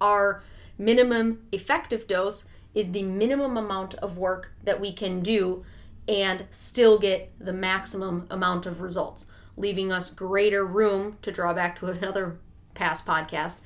Our 0.00 0.44
minimum 0.78 1.48
effective 1.50 2.06
dose 2.06 2.46
is 2.74 2.92
the 2.92 3.02
minimum 3.02 3.56
amount 3.56 3.94
of 3.96 4.16
work 4.16 4.52
that 4.62 4.80
we 4.80 4.92
can 4.92 5.20
do 5.20 5.64
and 6.08 6.46
still 6.50 6.98
get 6.98 7.30
the 7.38 7.52
maximum 7.52 8.26
amount 8.30 8.64
of 8.64 8.80
results, 8.80 9.26
leaving 9.56 9.92
us 9.92 10.10
greater 10.10 10.64
room 10.64 11.18
to 11.20 11.30
draw 11.30 11.52
back 11.52 11.78
to 11.78 11.86
another 11.90 12.38
past 12.74 13.06
podcast 13.06 13.60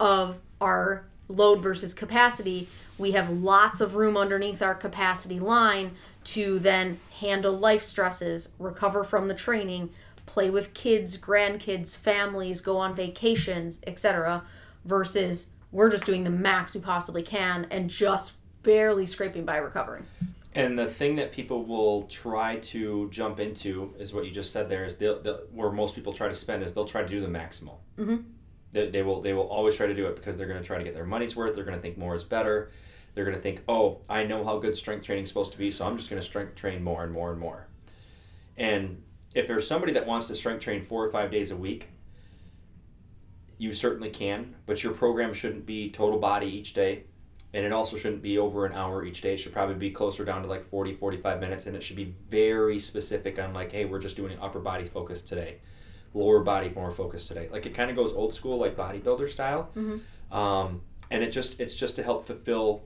of 0.00 0.38
our 0.60 1.04
load 1.28 1.60
versus 1.60 1.94
capacity. 1.94 2.68
We 2.96 3.12
have 3.12 3.28
lots 3.28 3.80
of 3.80 3.96
room 3.96 4.16
underneath 4.16 4.62
our 4.62 4.74
capacity 4.74 5.38
line 5.38 5.92
to 6.24 6.58
then 6.58 7.00
handle 7.20 7.52
life 7.52 7.82
stresses, 7.82 8.48
recover 8.58 9.04
from 9.04 9.28
the 9.28 9.34
training, 9.34 9.90
play 10.24 10.48
with 10.48 10.72
kids, 10.72 11.18
grandkids, 11.18 11.96
families, 11.96 12.62
go 12.62 12.78
on 12.78 12.94
vacations, 12.94 13.82
etc. 13.86 14.42
versus 14.84 15.50
we're 15.70 15.90
just 15.90 16.06
doing 16.06 16.24
the 16.24 16.30
max 16.30 16.74
we 16.74 16.80
possibly 16.80 17.22
can 17.22 17.66
and 17.70 17.90
just 17.90 18.34
barely 18.62 19.04
scraping 19.04 19.44
by 19.44 19.56
recovering. 19.56 20.06
And 20.54 20.78
the 20.78 20.86
thing 20.86 21.16
that 21.16 21.32
people 21.32 21.64
will 21.64 22.04
try 22.04 22.56
to 22.56 23.08
jump 23.10 23.40
into 23.40 23.92
is 23.98 24.14
what 24.14 24.24
you 24.24 24.30
just 24.30 24.52
said 24.52 24.68
there 24.68 24.84
is 24.84 24.96
they'll, 24.96 25.20
they'll, 25.20 25.40
where 25.50 25.72
most 25.72 25.96
people 25.96 26.12
try 26.12 26.28
to 26.28 26.34
spend 26.34 26.62
is 26.62 26.72
they'll 26.72 26.84
try 26.84 27.02
to 27.02 27.08
do 27.08 27.20
the 27.20 27.26
maximal. 27.26 27.78
Mhm. 27.98 28.24
They, 28.70 28.88
they 28.90 29.02
will 29.02 29.20
they 29.20 29.32
will 29.32 29.48
always 29.48 29.74
try 29.74 29.86
to 29.86 29.94
do 29.94 30.06
it 30.06 30.16
because 30.16 30.36
they're 30.36 30.46
going 30.46 30.60
to 30.60 30.66
try 30.66 30.78
to 30.78 30.84
get 30.84 30.94
their 30.94 31.06
money's 31.06 31.34
worth. 31.34 31.54
They're 31.54 31.64
going 31.64 31.76
to 31.76 31.82
think 31.82 31.98
more 31.98 32.14
is 32.14 32.24
better. 32.24 32.70
They're 33.14 33.24
going 33.24 33.36
to 33.36 33.42
think, 33.42 33.62
oh, 33.68 34.00
I 34.08 34.24
know 34.24 34.44
how 34.44 34.58
good 34.58 34.76
strength 34.76 35.04
training 35.04 35.24
is 35.24 35.28
supposed 35.28 35.52
to 35.52 35.58
be, 35.58 35.70
so 35.70 35.86
I'm 35.86 35.96
just 35.96 36.10
going 36.10 36.20
to 36.20 36.26
strength 36.26 36.56
train 36.56 36.82
more 36.82 37.04
and 37.04 37.12
more 37.12 37.30
and 37.30 37.38
more. 37.38 37.68
And 38.56 39.02
if 39.34 39.46
there's 39.46 39.66
somebody 39.66 39.92
that 39.92 40.06
wants 40.06 40.26
to 40.28 40.34
strength 40.36 40.62
train 40.62 40.84
four 40.84 41.04
or 41.04 41.10
five 41.10 41.30
days 41.30 41.52
a 41.52 41.56
week, 41.56 41.88
you 43.58 43.72
certainly 43.72 44.10
can, 44.10 44.56
but 44.66 44.82
your 44.82 44.92
program 44.92 45.32
shouldn't 45.32 45.64
be 45.64 45.90
total 45.90 46.18
body 46.18 46.46
each 46.46 46.74
day 46.74 47.04
and 47.54 47.64
it 47.64 47.72
also 47.72 47.96
shouldn't 47.96 48.20
be 48.20 48.36
over 48.36 48.66
an 48.66 48.72
hour 48.74 49.04
each 49.04 49.22
day. 49.22 49.34
It 49.34 49.38
should 49.38 49.52
probably 49.54 49.76
be 49.76 49.90
closer 49.90 50.24
down 50.24 50.42
to 50.42 50.48
like 50.48 50.64
40 50.66 50.94
45 50.94 51.40
minutes 51.40 51.66
and 51.66 51.74
it 51.76 51.82
should 51.82 51.96
be 51.96 52.14
very 52.28 52.78
specific 52.78 53.38
on 53.38 53.54
like 53.54 53.72
hey 53.72 53.86
we're 53.86 54.00
just 54.00 54.16
doing 54.16 54.36
upper 54.42 54.60
body 54.60 54.84
focus 54.84 55.22
today 55.22 55.58
lower 56.14 56.40
body 56.40 56.70
more 56.74 56.92
focus 56.92 57.26
today. 57.26 57.48
Like 57.50 57.66
it 57.66 57.74
kind 57.74 57.90
of 57.90 57.96
goes 57.96 58.12
old 58.12 58.34
school 58.34 58.58
like 58.58 58.76
bodybuilder 58.76 59.28
style. 59.28 59.70
Mhm. 59.76 60.00
um, 60.30 60.82
and 61.10 61.22
it 61.22 61.30
just 61.30 61.60
it's 61.60 61.74
just 61.76 61.96
to 61.96 62.02
help 62.02 62.26
fulfill 62.26 62.82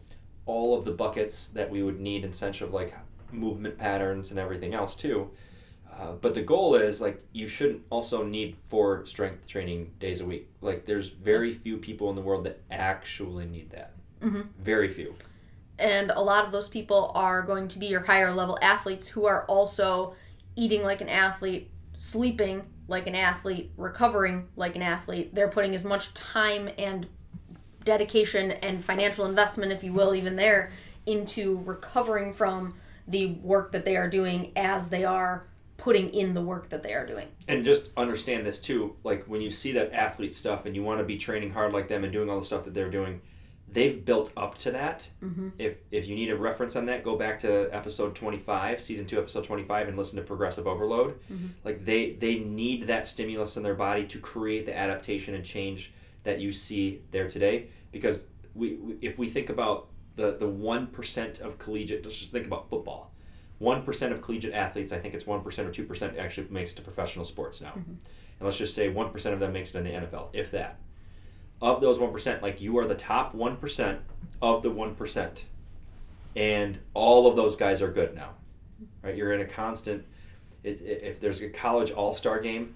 all 0.47 0.77
of 0.77 0.85
the 0.85 0.91
buckets 0.91 1.49
that 1.49 1.71
we 1.71 1.83
would 1.83 2.01
need 2.01 2.25
in 2.25 2.33
sense 2.33 2.61
of 2.63 2.73
like 2.73 2.95
movement 3.31 3.77
patterns 3.79 4.31
and 4.31 4.41
everything 4.41 4.75
else 4.75 4.97
too. 4.97 5.31
Uh, 5.93 6.13
but 6.13 6.35
the 6.35 6.41
goal 6.43 6.75
is 6.75 7.01
like 7.01 7.23
you 7.33 7.47
shouldn't 7.49 7.83
also 7.91 8.23
need 8.25 8.57
four 8.65 9.05
strength 9.05 9.47
training 9.47 9.93
days 10.01 10.21
a 10.21 10.25
week. 10.25 10.49
Like 10.63 10.87
there's 10.87 11.11
very 11.11 11.53
few 11.53 11.77
people 11.77 12.09
in 12.11 12.17
the 12.17 12.23
world 12.23 12.45
that 12.45 12.61
actually 12.71 13.45
need 13.47 13.71
that 13.71 13.93
Mhm. 14.21 14.49
very 14.59 14.89
few 14.89 15.15
and 15.79 16.11
a 16.11 16.21
lot 16.21 16.45
of 16.45 16.51
those 16.53 16.69
people 16.69 17.13
are 17.15 17.43
going 17.43 17.69
to 17.69 17.79
be 17.79 17.87
your 17.87 18.01
higher 18.01 18.33
level 18.33 18.59
athletes 18.61 19.07
who 19.09 19.27
are 19.27 19.45
also 19.45 20.15
eating 20.57 20.83
like 20.83 21.01
an 21.01 21.09
athlete, 21.09 21.71
sleeping 21.97 22.63
like 22.89 23.07
an 23.07 23.15
athlete, 23.15 23.71
recovering 23.77 24.49
like 24.57 24.75
an 24.75 24.83
athlete. 24.83 25.33
They're 25.35 25.47
putting 25.49 25.77
as 25.77 25.85
much 25.85 26.13
time 26.15 26.69
and 26.79 27.07
dedication 27.85 28.51
and 28.51 28.85
financial 28.85 29.25
investment, 29.27 29.71
if 29.73 29.85
you 29.85 29.93
will, 29.93 30.15
even 30.15 30.37
there, 30.37 30.71
into 31.07 31.63
recovering 31.65 32.33
from 32.33 32.75
the 33.07 33.27
work 33.43 33.73
that 33.73 33.85
they 33.85 33.97
are 33.97 34.09
doing 34.11 34.53
as 34.57 34.91
they 34.91 35.05
are 35.05 35.47
putting 35.77 36.09
in 36.11 36.35
the 36.35 36.43
work 36.43 36.69
that 36.71 36.83
they 36.83 36.93
are 36.93 37.07
doing. 37.07 37.29
and 37.47 37.65
just 37.65 37.89
understand 37.97 38.45
this 38.45 38.59
too 38.61 38.97
like 39.05 39.25
when 39.27 39.41
you 39.41 39.51
see 39.51 39.71
that 39.73 39.93
athlete 39.93 40.35
stuff 40.35 40.67
and 40.67 40.75
you 40.75 40.83
want 40.83 40.99
to 40.99 41.05
be 41.05 41.17
training 41.17 41.51
hard 41.51 41.73
like 41.73 41.87
them 41.89 42.03
and 42.03 42.13
doing 42.13 42.29
all 42.29 42.41
the 42.41 42.45
stuff 42.45 42.65
that 42.65 42.75
they're 42.75 42.91
doing 42.91 43.21
they've 43.71 44.05
built 44.05 44.33
up 44.37 44.57
to 44.59 44.71
that. 44.71 45.09
Mhm. 45.23 45.53
if 45.59 45.77
if 45.91 46.07
you 46.09 46.15
need 46.15 46.31
a 46.31 46.37
reference 46.37 46.75
on 46.77 46.87
that 46.87 47.05
go 47.05 47.17
back 47.17 47.39
to 47.41 47.69
episode 47.75 48.15
25 48.15 48.81
season 48.81 49.05
2 49.07 49.19
episode 49.19 49.45
25 49.45 49.89
and 49.89 49.97
listen 49.97 50.17
to 50.17 50.23
progressive 50.23 50.67
overload. 50.67 51.19
Mhm. 51.31 51.51
like 51.65 51.85
they 51.85 52.13
they 52.13 52.39
need 52.39 52.87
that 52.87 53.07
stimulus 53.07 53.57
in 53.57 53.63
their 53.63 53.75
body 53.75 54.05
to 54.07 54.19
create 54.19 54.65
the 54.67 54.77
adaptation 54.77 55.35
and 55.35 55.45
change 55.45 55.93
that 56.25 56.39
you 56.41 56.51
see 56.53 57.03
there 57.11 57.29
today. 57.29 57.69
Because 57.93 58.27
we, 58.55 58.75
we 58.75 58.97
if 59.03 59.19
we 59.19 59.29
think 59.29 59.51
about 59.51 59.89
the 60.17 60.33
the 60.39 60.47
1% 60.49 61.41
of 61.41 61.59
collegiate 61.59 62.05
let's 62.05 62.19
just 62.19 62.33
think 62.33 62.47
about 62.47 62.69
football. 62.69 63.13
1% 63.61 64.13
of 64.13 64.23
collegiate 64.23 64.55
athletes 64.55 64.93
i 64.93 64.99
think 65.01 65.15
it's 65.15 65.25
1% 65.25 65.67
or 65.67 65.71
2% 65.73 66.17
actually 66.19 66.47
makes 66.49 66.73
it 66.73 66.77
to 66.77 66.83
professional 66.83 67.25
sports 67.25 67.61
now. 67.61 67.73
And 67.75 67.99
let's 68.47 68.57
just 68.57 68.75
say 68.75 68.89
1% 68.89 69.33
of 69.35 69.41
them 69.41 69.53
makes 69.53 69.75
it 69.75 69.79
in 69.79 69.85
the 69.85 69.91
nfl 70.07 70.29
if 70.33 70.53
that 70.53 70.79
of 71.61 71.81
those 71.81 71.99
1% 71.99 72.43
like 72.43 72.61
you 72.61 72.79
are 72.79 72.87
the 72.87 72.95
top 72.95 73.35
1% 73.35 73.99
of 74.43 74.63
the 74.63 74.71
1% 74.71 75.43
and 76.37 76.79
all 76.95 77.27
of 77.27 77.37
those 77.37 77.57
guys 77.57 77.83
are 77.83 77.91
good 77.91 78.15
now 78.15 78.31
right 79.03 79.17
you're 79.17 79.33
in 79.33 79.41
a 79.41 79.45
constant 79.47 80.05
it, 80.63 80.81
it- 80.81 81.03
if 81.03 81.21
there's 81.21 81.41
a 81.43 81.49
college 81.49 81.91
all-star 81.91 82.41
game 82.41 82.75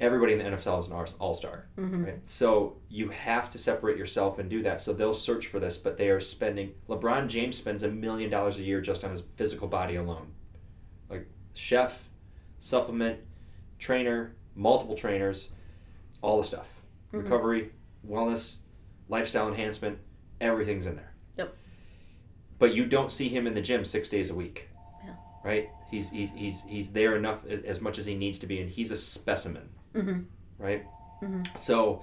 everybody 0.00 0.32
in 0.32 0.38
the 0.38 0.44
NFL 0.44 0.80
is 0.80 0.86
an 0.88 0.92
all 1.20 1.34
star. 1.34 1.66
Mm-hmm. 1.78 2.04
Right? 2.04 2.28
So 2.28 2.76
you 2.88 3.10
have 3.10 3.48
to 3.50 3.58
separate 3.58 3.96
yourself 3.96 4.40
and 4.40 4.50
do 4.50 4.60
that. 4.64 4.80
So 4.80 4.92
they'll 4.92 5.14
search 5.14 5.46
for 5.46 5.60
this, 5.60 5.76
but 5.76 5.96
they 5.96 6.08
are 6.08 6.18
spending. 6.18 6.72
LeBron 6.88 7.28
James 7.28 7.56
spends 7.56 7.84
a 7.84 7.88
million 7.88 8.28
dollars 8.28 8.58
a 8.58 8.64
year 8.64 8.80
just 8.80 9.04
on 9.04 9.12
his 9.12 9.20
physical 9.34 9.68
body 9.68 9.94
alone. 9.94 10.26
Like 11.08 11.28
chef, 11.54 12.08
supplement, 12.58 13.20
trainer, 13.78 14.34
multiple 14.56 14.96
trainers, 14.96 15.50
all 16.22 16.38
the 16.38 16.44
stuff. 16.44 16.66
Mhm. 17.12 17.22
Recovery, 17.22 17.70
wellness, 18.08 18.56
lifestyle 19.08 19.48
enhancement, 19.48 19.98
everything's 20.40 20.86
in 20.86 20.96
there. 20.96 21.12
Yep. 21.36 21.54
But 22.58 22.74
you 22.74 22.86
don't 22.86 23.10
see 23.12 23.28
him 23.28 23.46
in 23.46 23.54
the 23.54 23.60
gym 23.60 23.84
six 23.84 24.08
days 24.08 24.30
a 24.30 24.34
week. 24.34 24.68
Yeah. 25.04 25.14
Right? 25.44 25.68
He's, 25.90 26.10
he's, 26.10 26.32
he's, 26.32 26.62
he's 26.64 26.92
there 26.92 27.16
enough 27.16 27.46
as 27.46 27.80
much 27.80 27.98
as 27.98 28.06
he 28.06 28.14
needs 28.14 28.38
to 28.40 28.46
be, 28.46 28.60
and 28.60 28.70
he's 28.70 28.90
a 28.90 28.96
specimen 28.96 29.68
Mm-hmm. 29.94 30.22
right? 30.58 30.84
Mhm. 31.22 31.56
So 31.58 32.02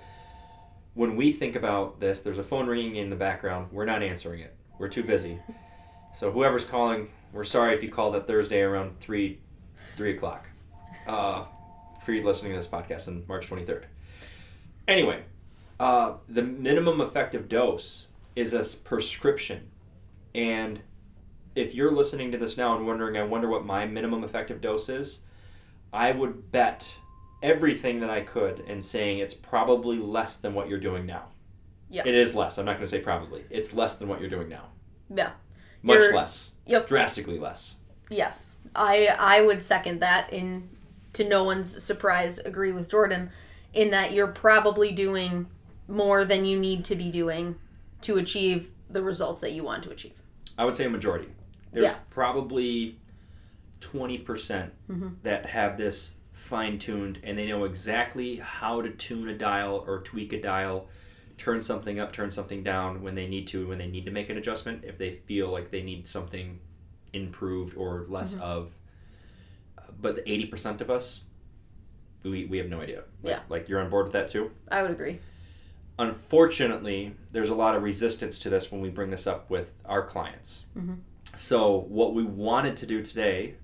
when 0.93 1.17
we 1.17 1.33
think 1.33 1.57
about 1.57 1.99
this, 1.99 2.21
there's 2.21 2.37
a 2.37 2.43
phone 2.43 2.67
ringing 2.67 2.95
in 2.95 3.09
the 3.09 3.17
background. 3.17 3.67
We're 3.71 3.83
not 3.85 4.01
answering 4.01 4.39
it. 4.39 4.55
We're 4.79 4.87
too 4.87 5.03
busy. 5.03 5.37
so 6.13 6.31
whoever's 6.31 6.63
calling, 6.63 7.09
we're 7.33 7.43
sorry 7.43 7.75
if 7.75 7.83
you 7.83 7.89
called 7.89 8.13
that 8.15 8.27
Thursday 8.27 8.61
around 8.61 8.97
three, 9.01 9.39
three 9.97 10.15
o'clock, 10.15 10.47
uh, 11.05 11.43
for 12.05 12.13
you 12.13 12.23
listening 12.23 12.53
to 12.53 12.57
this 12.57 12.67
podcast 12.67 13.09
on 13.09 13.23
March 13.27 13.49
23rd. 13.49 13.83
Anyway, 14.87 15.23
uh, 15.81 16.17
the 16.29 16.43
minimum 16.43 17.01
effective 17.01 17.49
dose 17.49 18.07
is 18.35 18.53
a 18.53 18.63
prescription, 18.83 19.69
and 20.35 20.79
if 21.55 21.73
you're 21.73 21.91
listening 21.91 22.31
to 22.31 22.37
this 22.37 22.55
now 22.55 22.77
and 22.77 22.85
wondering, 22.85 23.17
I 23.17 23.23
wonder 23.23 23.49
what 23.49 23.65
my 23.65 23.85
minimum 23.85 24.23
effective 24.23 24.61
dose 24.61 24.89
is, 24.89 25.21
I 25.91 26.11
would 26.11 26.51
bet 26.51 26.95
everything 27.41 27.99
that 28.01 28.09
I 28.09 28.21
could 28.21 28.59
in 28.61 28.81
saying 28.81 29.17
it's 29.17 29.33
probably 29.33 29.97
less 29.97 30.39
than 30.39 30.53
what 30.53 30.69
you're 30.69 30.79
doing 30.79 31.05
now. 31.05 31.23
Yeah. 31.89 32.03
It 32.05 32.13
is 32.13 32.35
less. 32.35 32.57
I'm 32.57 32.65
not 32.65 32.77
going 32.77 32.85
to 32.85 32.91
say 32.91 32.99
probably. 33.01 33.43
It's 33.49 33.73
less 33.73 33.97
than 33.97 34.07
what 34.07 34.21
you're 34.21 34.29
doing 34.29 34.47
now. 34.47 34.67
Yeah. 35.13 35.31
Much 35.81 35.99
You're- 35.99 36.15
less. 36.15 36.51
Yep. 36.67 36.87
Drastically 36.87 37.39
less. 37.39 37.77
Yes, 38.09 38.51
I 38.75 39.07
I 39.07 39.41
would 39.41 39.61
second 39.61 39.99
that. 40.01 40.31
In 40.31 40.69
to 41.13 41.27
no 41.27 41.43
one's 41.43 41.81
surprise, 41.83 42.37
agree 42.39 42.71
with 42.71 42.89
Jordan, 42.89 43.31
in 43.73 43.89
that 43.91 44.13
you're 44.13 44.27
probably 44.27 44.91
doing 44.91 45.47
more 45.91 46.23
than 46.25 46.45
you 46.45 46.57
need 46.59 46.85
to 46.85 46.95
be 46.95 47.11
doing 47.11 47.55
to 48.01 48.17
achieve 48.17 48.71
the 48.89 49.03
results 49.03 49.41
that 49.41 49.51
you 49.51 49.63
want 49.63 49.83
to 49.83 49.91
achieve. 49.91 50.13
I 50.57 50.65
would 50.65 50.75
say 50.75 50.85
a 50.85 50.89
majority. 50.89 51.27
There's 51.71 51.85
Yeah. 51.85 51.97
probably 52.09 52.97
20% 53.79 54.73
Mhm. 54.89 55.15
that 55.23 55.45
have 55.47 55.77
this 55.77 56.13
fine 56.33 56.77
tuned 56.79 57.19
and 57.23 57.37
they 57.37 57.47
know 57.47 57.63
exactly 57.63 58.37
how 58.37 58.81
to 58.81 58.89
tune 58.91 59.27
a 59.29 59.37
dial 59.37 59.83
or 59.87 60.01
tweak 60.01 60.33
a 60.33 60.41
dial, 60.41 60.87
turn 61.37 61.61
something 61.61 61.99
up, 61.99 62.11
turn 62.13 62.29
something 62.29 62.63
down 62.63 63.01
when 63.01 63.15
they 63.15 63.27
need 63.27 63.47
to, 63.47 63.67
when 63.67 63.77
they 63.77 63.87
need 63.87 64.05
to 64.05 64.11
make 64.11 64.29
an 64.29 64.37
adjustment, 64.37 64.83
if 64.83 64.97
they 64.97 65.15
feel 65.25 65.49
like 65.49 65.71
they 65.71 65.81
need 65.81 66.07
something 66.07 66.59
improved 67.13 67.75
or 67.77 68.05
less 68.09 68.33
Mm-hmm. 68.33 68.43
of. 68.43 68.75
But 70.01 70.15
the 70.15 70.29
80% 70.31 70.81
of 70.81 70.89
us, 70.89 71.23
we, 72.23 72.45
we 72.45 72.57
have 72.57 72.67
no 72.69 72.81
idea. 72.81 73.03
Like, 73.23 73.31
Yeah. 73.31 73.39
Like 73.49 73.69
you're 73.69 73.79
on 73.81 73.89
board 73.89 74.05
with 74.05 74.13
that 74.13 74.29
too? 74.29 74.51
I 74.69 74.81
would 74.81 74.91
agree. 74.91 75.19
Unfortunately, 76.01 77.15
there's 77.31 77.49
a 77.49 77.55
lot 77.55 77.75
of 77.75 77.83
resistance 77.83 78.39
to 78.39 78.49
this 78.49 78.71
when 78.71 78.81
we 78.81 78.89
bring 78.89 79.09
this 79.11 79.27
up 79.27 79.49
with 79.49 79.71
our 79.85 80.01
clients. 80.01 80.65
Mhm. 80.77 80.97
So, 81.37 81.85
what 81.87 82.13
we 82.13 82.23
wanted 82.23 82.75
to 82.77 82.85
do 82.85 83.01
today 83.01 83.55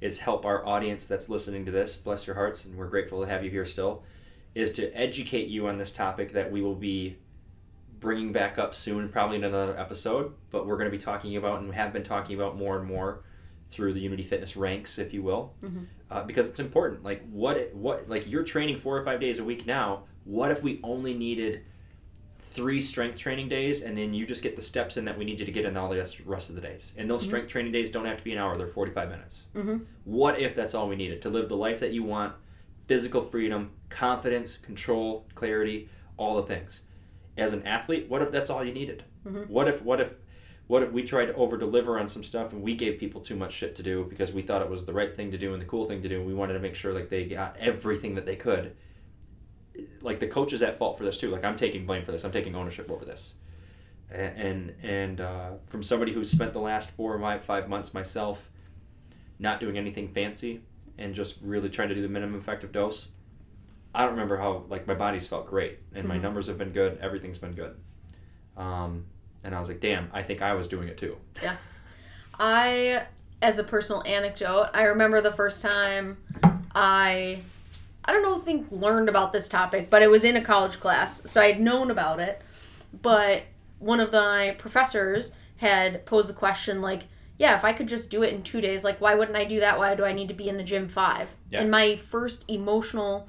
is 0.00 0.18
help 0.20 0.44
our 0.44 0.64
audience 0.66 1.06
that's 1.06 1.28
listening 1.28 1.64
to 1.64 1.72
this, 1.72 1.96
bless 1.96 2.26
your 2.26 2.36
hearts, 2.36 2.64
and 2.64 2.76
we're 2.76 2.88
grateful 2.88 3.22
to 3.22 3.28
have 3.28 3.42
you 3.44 3.50
here 3.50 3.64
still, 3.64 4.02
is 4.54 4.72
to 4.72 4.90
educate 4.96 5.48
you 5.48 5.66
on 5.66 5.78
this 5.78 5.90
topic 5.92 6.32
that 6.32 6.50
we 6.52 6.60
will 6.62 6.74
be 6.74 7.16
bringing 7.98 8.30
back 8.32 8.58
up 8.58 8.74
soon, 8.74 9.08
probably 9.08 9.36
in 9.36 9.44
another 9.44 9.76
episode, 9.78 10.32
but 10.50 10.66
we're 10.66 10.76
going 10.76 10.90
to 10.90 10.96
be 10.96 11.02
talking 11.02 11.36
about 11.36 11.60
and 11.60 11.74
have 11.74 11.92
been 11.92 12.02
talking 12.04 12.36
about 12.36 12.56
more 12.56 12.78
and 12.78 12.86
more 12.86 13.22
through 13.70 13.92
the 13.94 14.00
Unity 14.00 14.22
Fitness 14.22 14.56
ranks, 14.56 14.98
if 14.98 15.12
you 15.14 15.22
will, 15.22 15.54
Mhm. 15.62 15.86
uh, 16.10 16.22
because 16.24 16.48
it's 16.48 16.60
important. 16.60 17.02
Like 17.02 17.26
what, 17.30 17.74
what, 17.74 18.08
like 18.08 18.30
you're 18.30 18.44
training 18.44 18.76
four 18.76 18.96
or 18.98 19.04
five 19.04 19.18
days 19.20 19.38
a 19.38 19.44
week 19.44 19.66
now. 19.66 20.04
What 20.26 20.50
if 20.50 20.62
we 20.62 20.80
only 20.82 21.14
needed 21.14 21.62
three 22.40 22.80
strength 22.80 23.16
training 23.18 23.48
days, 23.48 23.82
and 23.82 23.96
then 23.96 24.12
you 24.14 24.26
just 24.26 24.42
get 24.42 24.56
the 24.56 24.62
steps 24.62 24.96
in 24.96 25.04
that 25.06 25.16
we 25.18 25.24
need 25.24 25.38
you 25.40 25.46
to 25.46 25.52
get 25.52 25.64
in 25.64 25.76
all 25.76 25.88
the 25.88 25.96
rest- 26.26 26.48
of 26.50 26.54
the 26.54 26.60
days? 26.60 26.92
And 26.96 27.08
those 27.08 27.22
Mhm. 27.22 27.26
strength 27.26 27.48
training 27.48 27.72
days 27.72 27.90
don't 27.90 28.04
have 28.06 28.18
to 28.18 28.24
be 28.24 28.32
an 28.32 28.38
hour; 28.38 28.56
they're 28.58 28.66
forty-five 28.66 29.08
minutes. 29.10 29.46
Mm-hmm. 29.54 29.78
What 30.04 30.38
if 30.40 30.54
that's 30.54 30.74
all 30.74 30.88
we 30.88 30.96
needed 30.96 31.22
to 31.22 31.30
live 31.30 31.48
the 31.48 31.56
life 31.56 31.80
that 31.80 31.92
you 31.92 32.02
want? 32.02 32.34
Physical 32.86 33.22
freedom, 33.22 33.70
confidence, 33.88 34.56
control, 34.58 35.26
clarity, 35.34 35.88
all 36.16 36.36
the 36.36 36.42
things. 36.42 36.82
As 37.36 37.52
an 37.52 37.62
athlete, 37.66 38.06
what 38.08 38.22
if 38.22 38.30
that's 38.30 38.48
all 38.50 38.64
you 38.64 38.72
needed? 38.72 39.04
Mhm. 39.26 39.48
What 39.48 39.68
if 39.68 39.82
what 39.82 40.00
if 40.00 40.14
what 40.66 40.82
if 40.82 40.90
we 40.90 41.02
tried 41.04 41.26
to 41.26 41.34
over 41.34 41.56
deliver 41.56 41.96
on 41.98 42.08
some 42.08 42.24
stuff 42.24 42.52
and 42.52 42.60
we 42.62 42.74
gave 42.74 42.98
people 42.98 43.20
too 43.20 43.36
much 43.36 43.52
shit 43.52 43.76
to 43.76 43.82
do 43.84 44.04
because 44.08 44.32
we 44.32 44.42
thought 44.42 44.62
it 44.62 44.68
was 44.70 44.84
the 44.84 44.92
right 44.92 45.14
thing 45.14 45.30
to 45.30 45.38
do 45.38 45.52
and 45.52 45.62
the 45.62 45.66
cool 45.66 45.84
thing 45.86 46.02
to 46.02 46.08
do 46.08 46.16
and 46.16 46.26
we 46.26 46.34
wanted 46.34 46.54
to 46.54 46.58
make 46.58 46.74
sure 46.74 46.92
like 46.92 47.08
they 47.10 47.24
got 47.26 47.56
everything 47.58 48.14
that 48.16 48.26
they 48.26 48.34
could. 48.34 48.72
Like 50.00 50.20
the 50.20 50.26
coach 50.26 50.52
is 50.52 50.62
at 50.62 50.78
fault 50.78 50.98
for 50.98 51.04
this 51.04 51.18
too. 51.18 51.30
Like 51.30 51.44
I'm 51.44 51.56
taking 51.56 51.86
blame 51.86 52.02
for 52.04 52.12
this. 52.12 52.24
I'm 52.24 52.32
taking 52.32 52.54
ownership 52.54 52.90
over 52.90 53.04
this. 53.04 53.34
And 54.10 54.72
and 54.82 55.20
uh, 55.20 55.50
from 55.66 55.82
somebody 55.82 56.12
who's 56.12 56.30
spent 56.30 56.52
the 56.52 56.60
last 56.60 56.90
four 56.92 57.14
or 57.14 57.20
five, 57.20 57.44
five 57.44 57.68
months 57.68 57.92
myself 57.92 58.50
not 59.38 59.60
doing 59.60 59.76
anything 59.76 60.08
fancy 60.08 60.60
and 60.98 61.14
just 61.14 61.36
really 61.42 61.68
trying 61.68 61.88
to 61.88 61.94
do 61.94 62.02
the 62.02 62.08
minimum 62.08 62.38
effective 62.40 62.72
dose. 62.72 63.08
I 63.94 64.02
don't 64.02 64.12
remember 64.12 64.36
how 64.36 64.64
like 64.68 64.86
my 64.86 64.94
body's 64.94 65.26
felt 65.26 65.46
great 65.48 65.78
and 65.94 66.06
my 66.06 66.18
Mhm. 66.18 66.22
numbers 66.22 66.46
have 66.46 66.56
been 66.58 66.72
good. 66.72 66.98
Everything's 67.02 67.38
been 67.38 67.52
good. 67.54 67.74
Um, 68.56 69.06
and 69.44 69.54
I 69.54 69.60
was 69.60 69.68
like, 69.68 69.80
damn, 69.80 70.08
I 70.12 70.22
think 70.22 70.40
I 70.42 70.54
was 70.54 70.68
doing 70.68 70.88
it 70.88 70.96
too. 70.98 71.16
Yeah. 71.42 71.56
I, 72.38 73.06
as 73.42 73.58
a 73.58 73.64
personal 73.64 74.02
anecdote, 74.06 74.68
I 74.74 74.84
remember 74.84 75.20
the 75.20 75.32
first 75.32 75.62
time 75.62 76.18
I, 76.74 77.40
I 78.06 78.12
don't 78.12 78.22
know, 78.22 78.38
think 78.38 78.68
learned 78.70 79.08
about 79.08 79.32
this 79.32 79.48
topic, 79.48 79.90
but 79.90 80.02
it 80.02 80.10
was 80.10 80.24
in 80.24 80.36
a 80.36 80.44
college 80.44 80.78
class, 80.78 81.28
so 81.30 81.40
I 81.40 81.52
had 81.52 81.60
known 81.60 81.90
about 81.90 82.20
it. 82.20 82.40
But 83.02 83.42
one 83.78 84.00
of 84.00 84.12
my 84.12 84.54
professors 84.58 85.32
had 85.56 86.06
posed 86.06 86.30
a 86.30 86.34
question 86.34 86.80
like, 86.80 87.02
"Yeah, 87.38 87.56
if 87.56 87.64
I 87.64 87.72
could 87.72 87.88
just 87.88 88.08
do 88.10 88.22
it 88.22 88.32
in 88.32 88.42
two 88.42 88.60
days, 88.60 88.84
like, 88.84 89.00
why 89.00 89.14
wouldn't 89.14 89.36
I 89.36 89.44
do 89.44 89.60
that? 89.60 89.78
Why 89.78 89.94
do 89.94 90.04
I 90.04 90.12
need 90.12 90.28
to 90.28 90.34
be 90.34 90.48
in 90.48 90.56
the 90.56 90.62
gym 90.62 90.88
five? 90.88 91.34
Yeah. 91.50 91.60
And 91.60 91.70
my 91.70 91.96
first 91.96 92.44
emotional 92.48 93.28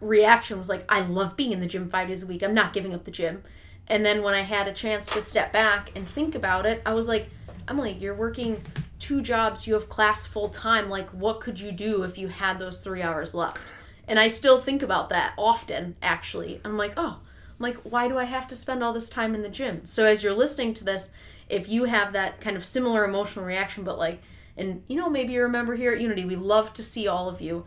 reaction 0.00 0.58
was 0.58 0.68
like, 0.68 0.84
"I 0.90 1.00
love 1.00 1.36
being 1.36 1.52
in 1.52 1.60
the 1.60 1.66
gym 1.66 1.88
five 1.88 2.08
days 2.08 2.22
a 2.22 2.26
week. 2.26 2.42
I'm 2.42 2.54
not 2.54 2.72
giving 2.72 2.94
up 2.94 3.04
the 3.04 3.10
gym." 3.10 3.44
And 3.86 4.04
then 4.04 4.22
when 4.22 4.34
I 4.34 4.42
had 4.42 4.68
a 4.68 4.72
chance 4.72 5.08
to 5.10 5.22
step 5.22 5.52
back 5.52 5.90
and 5.94 6.06
think 6.08 6.34
about 6.34 6.66
it, 6.66 6.82
I 6.84 6.92
was 6.92 7.08
like, 7.08 7.30
Emily, 7.66 7.92
you're 7.92 8.14
working 8.14 8.62
two 8.98 9.22
jobs, 9.22 9.66
you 9.66 9.74
have 9.74 9.88
class 9.88 10.26
full 10.26 10.48
time. 10.48 10.90
Like, 10.90 11.08
what 11.10 11.40
could 11.40 11.58
you 11.60 11.72
do 11.72 12.02
if 12.02 12.18
you 12.18 12.28
had 12.28 12.58
those 12.58 12.80
three 12.80 13.02
hours 13.02 13.34
left? 13.34 13.58
And 14.08 14.18
I 14.18 14.28
still 14.28 14.58
think 14.58 14.82
about 14.82 15.10
that 15.10 15.34
often, 15.36 15.96
actually. 16.02 16.60
I'm 16.64 16.78
like, 16.78 16.94
oh, 16.96 17.20
I'm 17.20 17.62
like, 17.62 17.76
why 17.82 18.08
do 18.08 18.18
I 18.18 18.24
have 18.24 18.48
to 18.48 18.56
spend 18.56 18.82
all 18.82 18.94
this 18.94 19.10
time 19.10 19.34
in 19.34 19.42
the 19.42 19.48
gym? 19.48 19.84
So 19.84 20.04
as 20.04 20.22
you're 20.22 20.32
listening 20.32 20.72
to 20.74 20.84
this, 20.84 21.10
if 21.48 21.68
you 21.68 21.84
have 21.84 22.14
that 22.14 22.40
kind 22.40 22.56
of 22.56 22.64
similar 22.64 23.04
emotional 23.04 23.44
reaction, 23.44 23.84
but 23.84 23.98
like, 23.98 24.22
and 24.56 24.82
you 24.88 24.96
know, 24.96 25.10
maybe 25.10 25.34
you 25.34 25.42
remember 25.42 25.76
here 25.76 25.92
at 25.92 26.00
Unity, 26.00 26.24
we 26.24 26.36
love 26.36 26.72
to 26.72 26.82
see 26.82 27.06
all 27.06 27.28
of 27.28 27.40
you. 27.40 27.66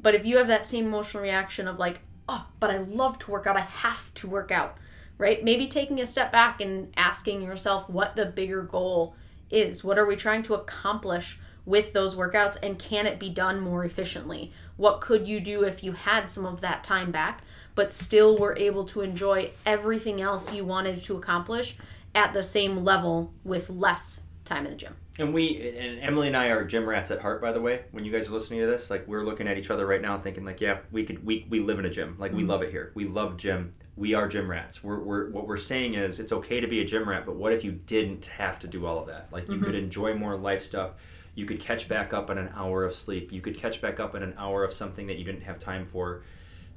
But 0.00 0.14
if 0.14 0.24
you 0.24 0.38
have 0.38 0.48
that 0.48 0.66
same 0.66 0.86
emotional 0.86 1.22
reaction 1.22 1.68
of 1.68 1.78
like, 1.78 2.00
oh, 2.28 2.46
but 2.60 2.70
I 2.70 2.78
love 2.78 3.18
to 3.20 3.30
work 3.30 3.46
out, 3.46 3.56
I 3.56 3.60
have 3.60 4.14
to 4.14 4.28
work 4.28 4.50
out, 4.50 4.78
right? 5.18 5.42
Maybe 5.42 5.66
taking 5.66 6.00
a 6.00 6.06
step 6.06 6.30
back 6.30 6.60
and 6.60 6.92
asking 6.96 7.42
yourself 7.42 7.90
what 7.90 8.14
the 8.14 8.26
bigger 8.26 8.62
goal 8.62 9.16
is. 9.50 9.82
What 9.82 9.98
are 9.98 10.06
we 10.06 10.16
trying 10.16 10.44
to 10.44 10.54
accomplish 10.54 11.38
with 11.66 11.92
those 11.92 12.14
workouts 12.14 12.56
and 12.62 12.78
can 12.78 13.06
it 13.06 13.18
be 13.18 13.28
done 13.28 13.60
more 13.60 13.84
efficiently? 13.84 14.52
What 14.80 15.02
could 15.02 15.28
you 15.28 15.40
do 15.40 15.62
if 15.62 15.84
you 15.84 15.92
had 15.92 16.30
some 16.30 16.46
of 16.46 16.62
that 16.62 16.82
time 16.82 17.10
back, 17.10 17.42
but 17.74 17.92
still 17.92 18.38
were 18.38 18.56
able 18.56 18.86
to 18.86 19.02
enjoy 19.02 19.50
everything 19.66 20.22
else 20.22 20.54
you 20.54 20.64
wanted 20.64 21.02
to 21.02 21.18
accomplish 21.18 21.76
at 22.14 22.32
the 22.32 22.42
same 22.42 22.82
level 22.82 23.34
with 23.44 23.68
less 23.68 24.22
time 24.46 24.64
in 24.64 24.70
the 24.70 24.78
gym? 24.78 24.96
And 25.18 25.34
we 25.34 25.76
and 25.76 26.00
Emily 26.00 26.28
and 26.28 26.36
I 26.36 26.46
are 26.46 26.64
gym 26.64 26.88
rats 26.88 27.10
at 27.10 27.20
heart, 27.20 27.42
by 27.42 27.52
the 27.52 27.60
way. 27.60 27.82
When 27.90 28.06
you 28.06 28.10
guys 28.10 28.28
are 28.28 28.32
listening 28.32 28.60
to 28.60 28.66
this, 28.66 28.88
like 28.88 29.06
we're 29.06 29.22
looking 29.22 29.48
at 29.48 29.58
each 29.58 29.70
other 29.70 29.86
right 29.86 30.00
now, 30.00 30.16
thinking 30.18 30.46
like, 30.46 30.62
yeah, 30.62 30.78
we 30.90 31.04
could 31.04 31.26
we, 31.26 31.46
we 31.50 31.60
live 31.60 31.78
in 31.78 31.84
a 31.84 31.90
gym. 31.90 32.16
Like 32.18 32.32
we 32.32 32.38
mm-hmm. 32.38 32.48
love 32.48 32.62
it 32.62 32.70
here. 32.70 32.92
We 32.94 33.04
love 33.04 33.36
gym. 33.36 33.72
We 33.96 34.14
are 34.14 34.28
gym 34.28 34.50
rats. 34.50 34.82
We're, 34.82 35.00
we're 35.00 35.30
what 35.30 35.46
we're 35.46 35.58
saying 35.58 35.92
is 35.92 36.20
it's 36.20 36.32
okay 36.32 36.58
to 36.58 36.66
be 36.66 36.80
a 36.80 36.86
gym 36.86 37.06
rat, 37.06 37.26
but 37.26 37.36
what 37.36 37.52
if 37.52 37.64
you 37.64 37.72
didn't 37.72 38.24
have 38.24 38.58
to 38.60 38.66
do 38.66 38.86
all 38.86 38.98
of 38.98 39.08
that? 39.08 39.28
Like 39.30 39.46
you 39.46 39.56
mm-hmm. 39.56 39.64
could 39.64 39.74
enjoy 39.74 40.14
more 40.14 40.38
life 40.38 40.62
stuff. 40.62 40.92
You 41.40 41.46
could 41.46 41.60
catch 41.60 41.88
back 41.88 42.12
up 42.12 42.28
on 42.30 42.38
an 42.38 42.50
hour 42.54 42.84
of 42.84 42.94
sleep. 42.94 43.32
You 43.32 43.40
could 43.40 43.56
catch 43.56 43.80
back 43.80 43.98
up 43.98 44.14
on 44.14 44.22
an 44.22 44.34
hour 44.36 44.62
of 44.62 44.72
something 44.72 45.06
that 45.08 45.16
you 45.16 45.24
didn't 45.24 45.42
have 45.42 45.58
time 45.58 45.86
for. 45.86 46.22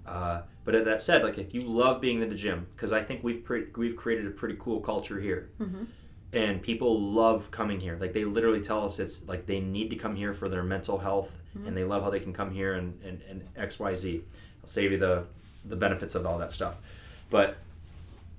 Uh, 0.08 0.42
but 0.66 0.86
that 0.86 1.02
said, 1.02 1.22
like 1.24 1.38
if 1.38 1.54
you 1.54 1.62
love 1.62 2.00
being 2.02 2.22
in 2.22 2.30
the 2.30 2.36
gym, 2.36 2.66
because 2.76 2.92
I 2.94 3.04
think 3.04 3.24
we've 3.24 3.44
pre- 3.44 3.68
we've 3.76 3.96
created 3.96 4.26
a 4.26 4.32
pretty 4.32 4.56
cool 4.60 4.80
culture 4.80 5.20
here 5.20 5.50
Mm-hmm. 5.60 5.84
and 6.34 6.62
people 6.62 7.00
love 7.00 7.52
coming 7.52 7.80
here 7.80 7.96
like 8.00 8.12
they 8.14 8.26
literally 8.26 8.62
tell 8.62 8.84
us 8.86 9.00
it's 9.00 9.28
like 9.28 9.46
they 9.46 9.60
need 9.60 9.90
to 9.92 9.96
come 9.96 10.16
here 10.16 10.34
for 10.34 10.50
their 10.50 10.64
mental 10.64 10.98
health 10.98 11.38
and 11.68 11.78
they 11.78 11.84
love 11.84 12.02
how 12.04 12.10
they 12.10 12.20
can 12.20 12.34
come 12.34 12.50
here 12.52 12.74
and, 12.74 13.00
and, 13.08 13.22
and 13.30 13.54
xyz 13.56 14.22
I'll 14.62 14.68
save 14.68 14.92
you 14.94 14.98
the 14.98 15.28
the 15.66 15.76
benefits 15.76 16.16
of 16.16 16.26
all 16.26 16.40
that 16.40 16.52
stuff. 16.52 16.76
But 17.30 17.58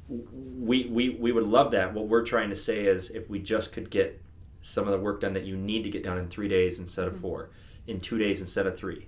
we, 0.08 0.86
we 0.86 1.10
we 1.10 1.32
would 1.32 1.46
love 1.46 1.70
that. 1.70 1.94
What 1.94 2.08
we're 2.08 2.24
trying 2.24 2.50
to 2.50 2.56
say 2.56 2.84
is 2.86 3.10
if 3.10 3.28
we 3.30 3.38
just 3.38 3.72
could 3.72 3.88
get 3.90 4.20
some 4.64 4.86
of 4.86 4.92
the 4.92 4.98
work 4.98 5.20
done 5.20 5.34
that 5.34 5.44
you 5.44 5.58
need 5.58 5.82
to 5.82 5.90
get 5.90 6.02
done 6.02 6.16
in 6.16 6.26
three 6.28 6.48
days 6.48 6.78
instead 6.78 7.06
of 7.06 7.12
mm-hmm. 7.12 7.22
four, 7.22 7.50
in 7.86 8.00
two 8.00 8.16
days 8.16 8.40
instead 8.40 8.66
of 8.66 8.74
three. 8.74 9.06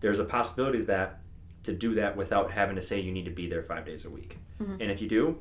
There's 0.00 0.18
a 0.18 0.24
possibility 0.24 0.80
that 0.82 1.20
to 1.64 1.72
do 1.74 1.94
that 1.96 2.16
without 2.16 2.50
having 2.50 2.76
to 2.76 2.82
say 2.82 2.98
you 3.00 3.12
need 3.12 3.26
to 3.26 3.30
be 3.30 3.46
there 3.46 3.62
five 3.62 3.84
days 3.84 4.06
a 4.06 4.10
week. 4.10 4.38
Mm-hmm. 4.62 4.80
And 4.80 4.90
if 4.90 5.02
you 5.02 5.08
do, 5.08 5.38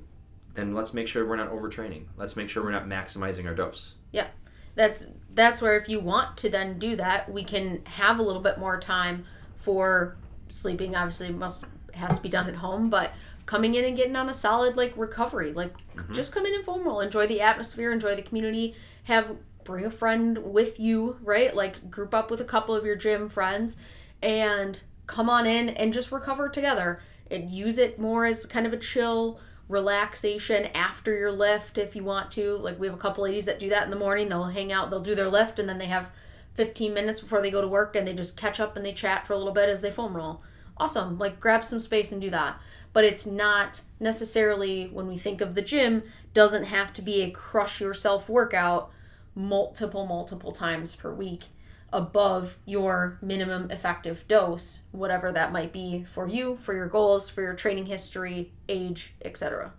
then 0.56 0.74
let's 0.74 0.94
make 0.94 1.08
sure 1.08 1.26
we're 1.26 1.38
not 1.38 1.52
overtraining. 1.52 2.04
Let's 2.18 2.36
make 2.36 2.50
sure 2.50 2.64
we're 2.64 2.72
not 2.72 2.88
maximizing 2.88 3.46
our 3.46 3.56
dose. 3.56 3.96
Yeah. 4.12 4.28
That's 4.76 5.08
that's 5.34 5.62
where 5.62 5.78
if 5.78 5.88
you 5.88 6.02
want 6.02 6.36
to 6.38 6.50
then 6.50 6.80
do 6.80 6.96
that 6.96 7.32
we 7.32 7.44
can 7.44 7.86
have 7.86 8.20
a 8.20 8.22
little 8.22 8.42
bit 8.42 8.58
more 8.58 8.80
time 8.80 9.26
for 9.56 10.18
sleeping 10.50 10.96
obviously 10.96 11.30
must 11.30 11.66
has 11.94 12.18
to 12.18 12.22
be 12.22 12.30
done 12.30 12.48
at 12.48 12.56
home 12.56 12.90
but 12.90 13.12
coming 13.46 13.76
in 13.76 13.86
and 13.86 13.98
getting 13.98 14.16
on 14.16 14.30
a 14.30 14.34
solid 14.34 14.76
like 14.76 14.94
recovery 14.98 15.52
like 15.54 15.74
mm-hmm. 15.96 16.14
just 16.14 16.32
come 16.32 16.46
in 16.46 16.54
informal 16.54 17.00
enjoy 17.00 17.28
the 17.28 17.42
atmosphere 17.42 17.92
enjoy 17.92 18.16
the 18.16 18.22
community 18.22 18.76
have 19.04 19.36
bring 19.64 19.86
a 19.86 19.92
friend 19.92 20.38
with 20.40 20.80
you 20.80 21.18
right 21.22 21.56
like 21.56 21.90
group 21.90 22.14
up 22.14 22.32
with 22.32 22.40
a 22.42 22.46
couple 22.46 22.76
of 22.76 22.86
your 22.86 22.96
gym 22.96 23.30
friends 23.30 23.78
and 24.22 24.84
come 25.08 25.30
on 25.30 25.46
in 25.46 25.70
and 25.70 25.94
just 25.94 26.12
recover 26.12 26.50
together 26.50 27.00
and 27.30 27.52
use 27.52 27.78
it 27.78 28.00
more 28.00 28.26
as 28.26 28.46
kind 28.46 28.66
of 28.66 28.74
a 28.74 28.78
chill 28.78 29.40
relaxation 29.68 30.66
after 30.74 31.16
your 31.16 31.32
lift 31.32 31.78
if 31.78 31.96
you 31.96 32.04
want 32.04 32.32
to. 32.32 32.56
Like 32.58 32.80
we 32.80 32.88
have 32.88 32.96
a 32.96 33.00
couple 33.00 33.24
ladies 33.24 33.46
that 33.46 33.60
do 33.60 33.70
that 33.70 33.84
in 33.84 33.90
the 33.90 33.96
morning. 33.96 34.30
They'll 34.30 34.46
hang 34.46 34.72
out, 34.72 34.90
they'll 34.90 35.00
do 35.00 35.16
their 35.16 35.28
lift, 35.28 35.60
and 35.60 35.68
then 35.68 35.78
they 35.78 35.88
have 35.88 36.12
15 36.54 36.94
minutes 36.94 37.20
before 37.20 37.42
they 37.42 37.52
go 37.52 37.62
to 37.62 37.68
work 37.68 37.96
and 37.96 38.08
they 38.08 38.14
just 38.14 38.38
catch 38.38 38.60
up 38.60 38.78
and 38.78 38.86
they 38.86 38.94
chat 38.94 39.28
for 39.28 39.34
a 39.34 39.38
little 39.38 39.54
bit 39.54 39.70
as 39.70 39.82
they 39.82 39.92
foam 39.92 40.16
roll. 40.16 40.42
Awesome. 40.78 41.18
Like 41.18 41.40
grab 41.40 41.66
some 41.66 41.80
space 41.80 42.12
and 42.12 42.22
do 42.22 42.30
that. 42.30 42.60
But 42.96 43.04
it's 43.04 43.26
not 43.26 43.82
necessarily 44.00 44.86
when 44.88 45.06
we 45.06 45.18
think 45.18 45.42
of 45.42 45.54
the 45.54 45.62
gym, 45.62 46.04
doesn't 46.34 46.64
have 46.64 46.94
to 46.94 47.02
be 47.02 47.24
a 47.24 47.30
crush 47.30 47.82
yourself 47.82 48.30
workout 48.30 48.90
multiple, 49.36 50.06
multiple 50.06 50.54
times 50.54 50.96
per 50.96 51.14
week 51.14 51.48
above 51.92 52.56
your 52.64 53.18
minimum 53.22 53.70
effective 53.70 54.26
dose, 54.30 54.80
whatever 54.94 55.30
that 55.34 55.52
might 55.52 55.74
be 55.74 56.06
for 56.06 56.26
you, 56.26 56.56
for 56.62 56.74
your 56.74 56.88
goals, 56.88 57.30
for 57.30 57.42
your 57.42 57.54
training 57.54 57.88
history, 57.88 58.54
age, 58.70 59.14
etc. 59.26 59.74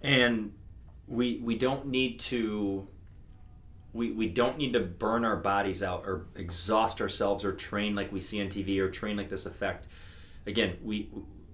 and 0.00 0.54
we 1.06 1.42
we 1.44 1.58
don't 1.58 1.88
need 1.88 2.20
to 2.20 2.88
we, 3.92 4.12
we 4.12 4.30
don't 4.30 4.56
need 4.56 4.72
to 4.72 4.80
burn 4.80 5.26
our 5.26 5.36
bodies 5.36 5.82
out 5.82 6.04
or 6.06 6.24
exhaust 6.36 7.02
ourselves 7.02 7.44
or 7.44 7.52
train 7.52 7.94
like 7.94 8.10
we 8.10 8.20
see 8.20 8.40
on 8.40 8.46
TV 8.46 8.78
or 8.78 8.88
train 8.88 9.18
like 9.18 9.28
this 9.28 9.44
effect. 9.44 9.88
Again, 10.46 10.78
we 10.82 11.10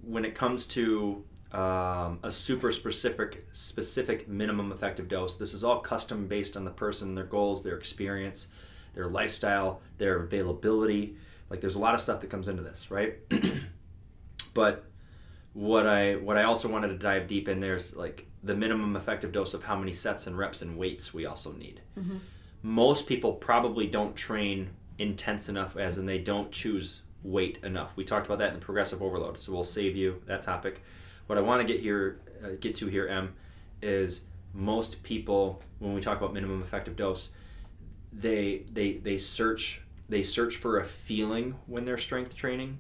when 0.07 0.25
it 0.25 0.35
comes 0.35 0.67
to 0.67 1.25
um, 1.53 2.21
a 2.23 2.31
super 2.31 2.71
specific 2.73 3.47
specific 3.53 4.29
minimum 4.29 4.73
effective 4.73 5.09
dose, 5.09 5.37
this 5.37 5.53
is 5.53 5.65
all 5.65 5.81
custom 5.81 6.27
based 6.27 6.57
on 6.57 6.65
the 6.65 6.71
person, 6.71 7.15
their 7.15 7.25
goals, 7.25 7.63
their 7.63 7.77
experience, 7.77 8.49
their 8.95 9.09
lifestyle, 9.09 9.81
their 9.99 10.23
availability. 10.23 11.17
Like 11.51 11.61
there's 11.61 11.75
a 11.75 11.81
lot 11.81 11.95
of 11.95 12.01
stuff 12.01 12.21
that 12.21 12.31
comes 12.31 12.49
into 12.49 12.63
this, 12.63 12.91
right? 12.91 13.17
but 14.55 14.85
what 15.53 15.87
I 15.87 16.17
what 16.17 16.37
I 16.37 16.45
also 16.45 16.69
wanted 16.69 16.89
to 16.89 16.99
dive 16.99 17.27
deep 17.27 17.49
in 17.49 17.61
there's 17.61 17.95
like 17.97 18.27
the 18.43 18.55
minimum 18.55 18.95
effective 18.95 19.33
dose 19.33 19.55
of 19.55 19.65
how 19.65 19.77
many 19.77 19.93
sets 19.93 20.27
and 20.27 20.39
reps 20.39 20.63
and 20.63 20.79
weights 20.79 21.13
we 21.13 21.27
also 21.27 21.53
need. 21.53 21.81
Mhm. 21.99 22.21
Most 22.63 23.07
people 23.07 23.33
probably 23.33 23.87
don't 23.87 24.15
train 24.15 24.71
intense 24.99 25.49
enough, 25.49 25.77
as 25.77 25.99
and 25.99 26.09
they 26.09 26.19
don't 26.19 26.53
choose 26.53 27.03
weight 27.27 27.59
enough. 27.65 27.97
We 27.97 28.05
talked 28.05 28.27
about 28.27 28.39
that 28.39 28.55
in 28.55 28.61
progressive 28.61 29.03
overload, 29.03 29.39
so 29.41 29.53
we'll 29.53 29.65
save 29.65 29.97
you 29.97 30.23
that 30.27 30.43
topic. 30.43 30.83
What 31.27 31.39
I 31.39 31.41
want 31.41 31.67
to 31.67 31.73
get 31.73 31.83
here, 31.83 32.21
uh, 32.45 32.51
get 32.61 32.77
to 32.77 32.87
here, 32.87 33.09
M, 33.09 33.35
is 33.83 34.23
most 34.55 35.03
people 35.03 35.63
when 35.81 35.95
we 35.95 36.01
talk 36.01 36.19
about 36.19 36.33
minimum 36.33 36.63
effective 36.63 36.97
dose, 36.97 37.31
they 38.13 38.65
they 38.73 38.95
they 38.95 39.19
search 39.19 39.83
they 40.09 40.23
search 40.23 40.57
for 40.57 40.79
a 40.79 40.85
feeling 40.85 41.57
when 41.67 41.85
they're 41.85 41.99
strength 41.99 42.35
training 42.37 42.79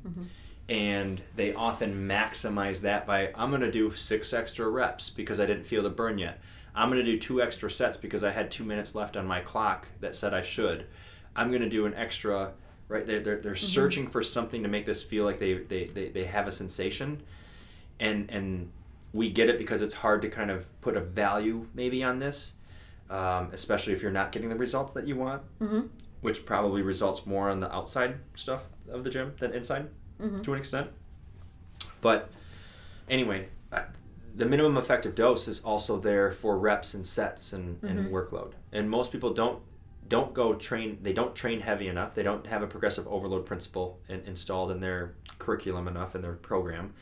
and 0.69 1.21
they 1.35 1.53
often 1.55 2.09
maximize 2.09 2.81
that 2.83 3.07
by 3.07 3.31
I'm 3.35 3.51
going 3.51 3.61
to 3.63 3.71
do 3.71 3.93
six 3.95 4.33
extra 4.33 4.69
reps 4.69 5.11
because 5.11 5.39
I 5.41 5.47
didn't 5.47 5.65
feel 5.65 5.83
the 5.83 5.91
burn 5.91 6.19
yet. 6.19 6.41
I'm 6.75 6.89
going 6.91 7.05
to 7.05 7.11
do 7.11 7.19
two 7.19 7.41
extra 7.43 7.71
sets 7.71 7.97
because 7.97 8.23
I 8.25 8.31
had 8.31 8.51
two 8.51 8.65
minutes 8.65 8.95
left 8.95 9.17
on 9.17 9.27
my 9.27 9.41
clock 9.41 9.89
that 10.01 10.15
said 10.15 10.35
I 10.35 10.43
should. 10.43 10.87
I'm 11.35 11.49
going 11.51 11.63
to 11.63 11.69
do 11.69 11.87
an 11.87 11.95
extra, 11.95 12.53
right? 12.89 13.07
They're, 13.07 13.21
they're, 13.21 13.37
they're 13.41 13.55
searching 13.57 14.07
for 14.09 14.23
something 14.23 14.63
to 14.63 14.69
make 14.69 14.87
this 14.87 15.03
feel 15.03 15.25
like 15.25 15.39
they, 15.39 15.55
they, 15.55 15.85
they, 15.87 16.09
they 16.09 16.25
have 16.25 16.47
a 16.47 16.53
sensation. 16.53 17.23
And, 17.99 18.31
and 18.31 18.71
we 19.13 19.31
get 19.31 19.49
it 19.49 19.59
because 19.59 19.81
it's 19.83 19.95
hard 19.95 20.23
to 20.23 20.29
kind 20.29 20.51
of 20.51 20.69
put 20.83 20.97
a 20.97 21.01
value 21.01 21.67
maybe 21.75 22.03
on 22.05 22.19
this, 22.19 22.55
um, 23.11 23.51
especially 23.53 23.93
if 23.93 24.03
you're 24.03 24.11
not 24.13 24.33
getting 24.33 24.49
the 24.49 24.55
results 24.57 24.93
that 24.93 25.07
you 25.07 25.17
want, 25.17 25.43
Mhm. 25.61 25.89
which 26.21 26.45
probably 26.47 26.83
results 26.83 27.27
more 27.27 27.49
on 27.51 27.61
the 27.61 27.75
outside 27.75 28.17
stuff 28.35 28.65
of 28.89 29.05
the 29.05 29.11
gym 29.11 29.35
than 29.39 29.53
inside 29.53 29.89
Mhm. 30.21 30.43
to 30.45 30.53
an 30.53 30.59
extent. 30.59 30.91
But 32.01 32.29
anyway, 33.09 33.49
the 34.35 34.45
minimum 34.45 34.77
effective 34.77 35.15
dose 35.15 35.49
is 35.49 35.61
also 35.61 35.99
there 35.99 36.31
for 36.31 36.59
reps 36.59 36.93
and 36.95 37.07
sets 37.07 37.53
and, 37.55 37.83
and 37.83 38.11
workload. 38.13 38.53
And 38.71 38.91
most 38.91 39.11
people 39.11 39.33
don't 39.33 39.61
don't 40.09 40.35
go 40.35 40.55
train. 40.55 40.99
They 41.03 41.13
don't 41.13 41.35
train 41.35 41.61
heavy 41.61 41.89
enough. 41.89 42.15
They 42.15 42.23
don't 42.23 42.47
have 42.47 42.63
a 42.63 42.67
progressive 42.67 43.07
overload 43.09 43.47
principle 43.47 43.99
in, 44.09 44.21
installed 44.27 44.71
in 44.71 44.81
their 44.81 45.15
curriculum 45.39 45.89
enough 45.89 46.15
in 46.15 46.23
their 46.23 46.35
program. 46.35 46.95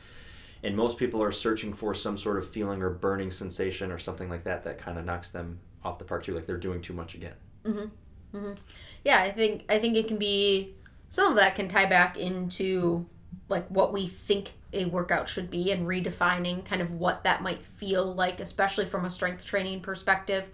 And 0.63 0.77
most 0.77 0.97
people 0.99 1.23
are 1.23 1.33
searching 1.33 1.75
for 1.75 1.95
some 1.95 2.17
sort 2.17 2.39
of 2.39 2.49
feeling 2.49 2.83
or 2.83 2.91
burning 2.91 3.31
sensation 3.31 3.91
or 3.93 3.99
something 3.99 4.29
like 4.31 4.45
that 4.45 4.65
that 4.65 4.79
kind 4.79 4.99
of 4.99 5.05
knocks 5.05 5.29
them 5.31 5.59
off 5.85 5.99
the 5.99 6.05
park 6.05 6.23
too, 6.23 6.35
like 6.35 6.47
they're 6.47 6.57
doing 6.57 6.81
too 6.81 6.95
much 6.95 7.15
again. 7.15 7.35
Mhm. 7.65 7.91
Mhm. 8.35 8.57
Yeah, 9.05 9.21
I 9.23 9.31
think 9.31 9.65
I 9.69 9.79
think 9.79 9.97
it 9.97 10.09
can 10.09 10.17
be 10.17 10.75
some 11.11 11.29
of 11.29 11.37
that 11.37 11.55
can 11.55 11.69
tie 11.69 11.87
back 11.87 12.17
into 12.19 13.07
like 13.49 13.67
what 13.69 13.93
we 13.93 14.07
think 14.07 14.53
a 14.73 14.87
workout 14.87 15.29
should 15.29 15.51
be 15.51 15.71
and 15.71 15.87
redefining 15.87 16.65
kind 16.65 16.81
of 16.83 16.91
what 16.93 17.23
that 17.25 17.43
might 17.43 17.65
feel 17.65 18.13
like, 18.15 18.41
especially 18.41 18.87
from 18.87 19.05
a 19.05 19.11
strength 19.11 19.45
training 19.45 19.81
perspective. 19.81 20.51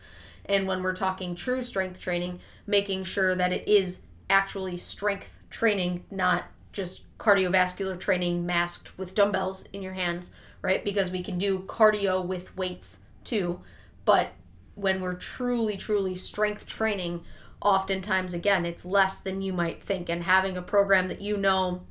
And 0.47 0.67
when 0.67 0.83
we're 0.83 0.95
talking 0.95 1.35
true 1.35 1.63
strength 1.63 2.01
training, 2.01 2.41
making 2.67 3.05
sure 3.05 3.35
that 3.35 3.53
it 3.53 3.67
is 3.69 4.03
actually 4.29 4.77
strength 4.77 5.31
training, 5.51 6.05
not 6.11 6.45
just 6.73 7.03
cardiovascular 7.19 7.99
training 7.99 8.47
masked 8.47 8.97
with 8.99 9.15
dumbbells 9.15 9.65
in 9.73 9.83
your 9.83 9.93
hands, 9.93 10.33
right? 10.63 10.85
Because 10.85 11.11
we 11.11 11.23
can 11.23 11.39
do 11.39 11.61
cardio 11.61 12.25
with 12.25 12.57
weights 12.57 13.01
too. 13.25 13.61
But 14.05 14.33
when 14.75 15.01
we're 15.01 15.15
truly, 15.15 15.77
truly 15.77 16.15
strength 16.15 16.67
training, 16.67 17.23
oftentimes, 17.61 18.33
again, 18.33 18.65
it's 18.65 18.85
less 18.85 19.21
than 19.21 19.43
you 19.43 19.53
might 19.53 19.83
think. 19.83 20.09
And 20.09 20.25
having 20.25 20.57
a 20.57 20.63
program 20.63 21.09
that 21.09 21.21
you 21.21 21.37
know 21.37 21.83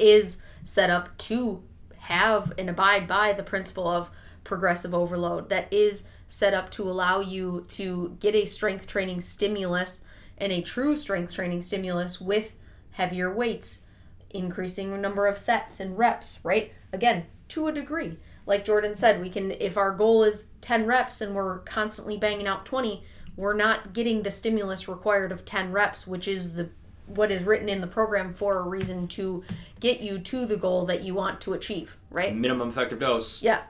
is 0.00 0.38
set 0.64 0.90
up 0.90 1.16
to 1.18 1.62
have 1.98 2.52
and 2.58 2.70
abide 2.70 3.06
by 3.06 3.32
the 3.32 3.42
principle 3.42 3.88
of 3.88 4.10
progressive 4.44 4.94
overload 4.94 5.48
that 5.50 5.72
is 5.72 6.04
set 6.28 6.54
up 6.54 6.70
to 6.70 6.82
allow 6.82 7.20
you 7.20 7.64
to 7.68 8.16
get 8.20 8.34
a 8.34 8.44
strength 8.44 8.86
training 8.86 9.20
stimulus 9.20 10.04
and 10.38 10.52
a 10.52 10.62
true 10.62 10.96
strength 10.96 11.32
training 11.32 11.62
stimulus 11.62 12.20
with 12.20 12.52
heavier 12.92 13.32
weights 13.32 13.82
increasing 14.30 15.00
number 15.00 15.26
of 15.26 15.38
sets 15.38 15.80
and 15.80 15.96
reps 15.96 16.40
right? 16.42 16.72
Again 16.92 17.26
to 17.48 17.68
a 17.68 17.72
degree. 17.72 18.18
Like 18.44 18.64
jordan 18.64 18.94
said 18.94 19.20
we 19.20 19.30
can 19.30 19.50
if 19.52 19.76
our 19.76 19.92
goal 19.92 20.24
is 20.24 20.48
10 20.60 20.86
reps 20.86 21.20
and 21.20 21.34
we're 21.34 21.58
constantly 21.60 22.16
banging 22.16 22.46
out 22.46 22.64
20 22.64 23.02
we're 23.36 23.54
not 23.54 23.92
getting 23.92 24.22
the 24.22 24.30
stimulus 24.30 24.88
required 24.88 25.32
of 25.32 25.44
10 25.44 25.72
reps 25.72 26.06
which 26.06 26.28
is 26.28 26.54
the 26.54 26.70
what 27.06 27.30
is 27.30 27.44
written 27.44 27.68
in 27.68 27.80
the 27.80 27.86
program 27.86 28.34
for 28.34 28.58
a 28.58 28.62
reason 28.62 29.06
to 29.06 29.44
get 29.78 30.00
you 30.00 30.18
to 30.18 30.44
the 30.46 30.56
goal 30.56 30.86
that 30.86 31.02
you 31.02 31.14
want 31.14 31.40
to 31.40 31.54
achieve 31.54 31.96
right? 32.10 32.34
Minimum 32.34 32.68
effective 32.68 32.98
dose. 32.98 33.42
yeah 33.42 33.62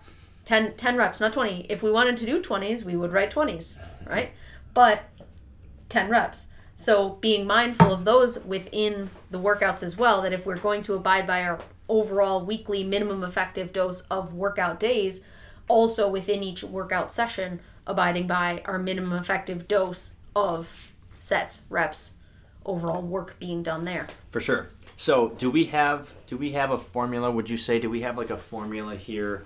10, 0.47 0.77
10 0.77 0.97
reps 0.97 1.21
not 1.21 1.35
20 1.35 1.67
if 1.69 1.83
we 1.83 1.91
wanted 1.91 2.17
to 2.17 2.25
do 2.25 2.41
20s 2.41 2.85
we 2.85 2.97
would 2.97 3.13
write 3.13 3.31
20s 3.31 3.79
right 4.09 4.31
but 4.73 5.03
10 5.91 6.09
reps 6.09 6.49
so 6.75 7.11
being 7.21 7.47
mindful 7.47 7.93
of 7.93 8.05
those 8.05 8.39
within 8.45 9.11
the 9.31 9.41
workouts 9.41 9.83
as 9.83 9.99
well 9.99 10.23
that 10.23 10.33
if 10.33 10.47
we're 10.47 10.57
going 10.57 10.83
to 10.83 10.95
abide 10.95 11.27
by 11.27 11.43
our 11.43 11.61
overall 11.89 12.45
weekly 12.45 12.83
minimum 12.83 13.23
effective 13.23 13.73
dose 13.73 14.01
of 14.03 14.33
workout 14.33 14.81
days 14.81 15.25
also 15.69 16.09
within 16.09 16.43
each 16.43 16.63
workout 16.63 17.11
session 17.11 17.61
abiding 17.87 18.27
by 18.27 18.63
our 18.65 18.79
minimum 18.79 19.19
effective 19.19 19.69
dose 19.69 20.17
of 20.35 20.95
sets 21.19 21.63
reps 21.69 22.13
overall 22.65 23.03
work 23.03 23.37
being 23.39 23.63
done 23.63 23.85
there 23.85 24.07
For 24.31 24.41
sure. 24.41 24.69
So, 24.99 25.29
do 25.37 25.51
we 25.51 25.67
have 25.67 26.15
do 26.27 26.39
we 26.39 26.53
have 26.53 26.71
a 26.71 26.79
formula? 26.79 27.31
Would 27.31 27.51
you 27.51 27.59
say 27.59 27.79
do 27.79 27.91
we 27.91 28.01
have 28.01 28.17
like 28.17 28.31
a 28.31 28.37
formula 28.37 28.97
here? 28.97 29.45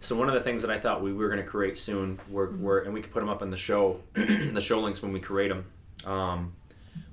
So 0.00 0.16
one 0.16 0.28
of 0.28 0.34
the 0.34 0.40
things 0.40 0.62
that 0.62 0.70
I 0.70 0.78
thought 0.78 1.02
we 1.02 1.12
were 1.12 1.28
going 1.28 1.42
to 1.42 1.48
create 1.48 1.76
soon, 1.76 2.18
were, 2.30 2.48
mm-hmm. 2.48 2.62
were 2.62 2.80
and 2.80 2.94
we 2.94 3.02
could 3.02 3.12
put 3.12 3.20
them 3.20 3.28
up 3.28 3.42
in 3.42 3.50
the 3.50 3.56
show, 3.56 4.00
the 4.14 4.60
show 4.60 4.80
links 4.80 5.02
when 5.02 5.12
we 5.12 5.20
create 5.20 5.48
them. 5.48 5.66
Um, 6.06 6.54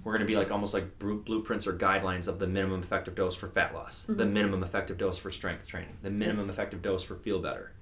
we're 0.04 0.14
going 0.14 0.22
to 0.22 0.28
be 0.28 0.38
like 0.38 0.52
almost 0.52 0.74
like 0.74 0.98
blueprints 1.00 1.68
or 1.68 1.74
guidelines 1.74 2.28
of 2.28 2.40
the 2.40 2.48
minimum 2.48 2.82
effective 2.82 3.14
dose 3.14 3.36
for 3.36 3.50
fat 3.50 3.74
loss, 3.74 4.04
the 4.04 4.14
mm-hmm. 4.14 4.34
minimum 4.34 4.64
effective 4.64 4.98
dose 4.98 5.18
for 5.18 5.30
strength 5.32 5.68
training, 5.68 5.98
the 6.02 6.10
minimum 6.10 6.46
Yes. 6.46 6.54
effective 6.54 6.82
dose 6.82 7.04
for 7.04 7.16
feel 7.16 7.40
better, 7.40 7.74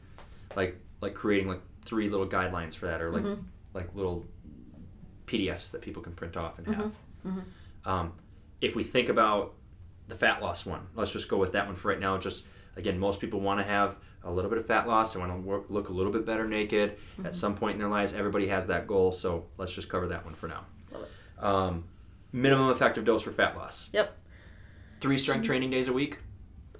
like 0.55 0.77
like 1.01 1.13
creating 1.13 1.47
like 1.47 1.61
three 1.83 2.09
little 2.09 2.27
guidelines 2.27 2.73
for 2.73 2.87
that, 2.87 2.99
or 3.01 3.11
like 3.11 3.23
mm-hmm. 3.23 3.41
like 3.75 3.93
little 3.93 4.25
PDFs 5.27 5.71
that 5.71 5.81
people 5.81 6.01
can 6.01 6.13
print 6.13 6.35
off 6.35 6.57
and 6.57 6.67
have. 6.75 6.91
Um, 7.85 8.13
if 8.61 8.75
we 8.75 8.83
think 8.83 9.09
about 9.09 9.53
the 10.07 10.15
fat 10.15 10.41
loss 10.41 10.65
one, 10.65 10.87
let's 10.95 11.11
just 11.11 11.29
go 11.29 11.37
with 11.37 11.51
that 11.51 11.67
one 11.67 11.75
for 11.75 11.89
right 11.89 11.99
now. 11.99 12.17
Just 12.17 12.45
again, 12.75 12.97
most 12.97 13.19
people 13.19 13.39
want 13.39 13.59
to 13.59 13.65
have 13.65 13.97
a 14.25 14.31
little 14.31 14.49
bit 14.49 14.59
of 14.59 14.65
fat 14.65 14.87
loss. 14.87 15.13
They 15.13 15.19
want 15.19 15.31
to 15.31 15.37
work, 15.37 15.69
look 15.69 15.89
a 15.89 15.93
little 15.93 16.11
bit 16.11 16.25
better 16.25 16.45
naked 16.47 16.97
at 17.23 17.35
some 17.35 17.55
point 17.55 17.73
in 17.75 17.79
their 17.79 17.89
lives. 17.89 18.13
Everybody 18.13 18.47
has 18.47 18.67
that 18.67 18.87
goal, 18.87 19.11
so 19.11 19.45
let's 19.57 19.71
just 19.71 19.87
cover 19.87 20.07
that 20.07 20.25
one 20.25 20.33
for 20.33 20.47
now. 20.47 20.65
Um, 21.39 21.85
minimum 22.31 22.69
effective 22.71 23.05
dose 23.05 23.21
for 23.23 23.31
fat 23.31 23.55
loss. 23.55 23.89
Yep. 23.93 24.17
Three 25.01 25.17
strength 25.17 25.45
training 25.45 25.69
days 25.69 25.87
a 25.87 25.93
week. 25.93 26.19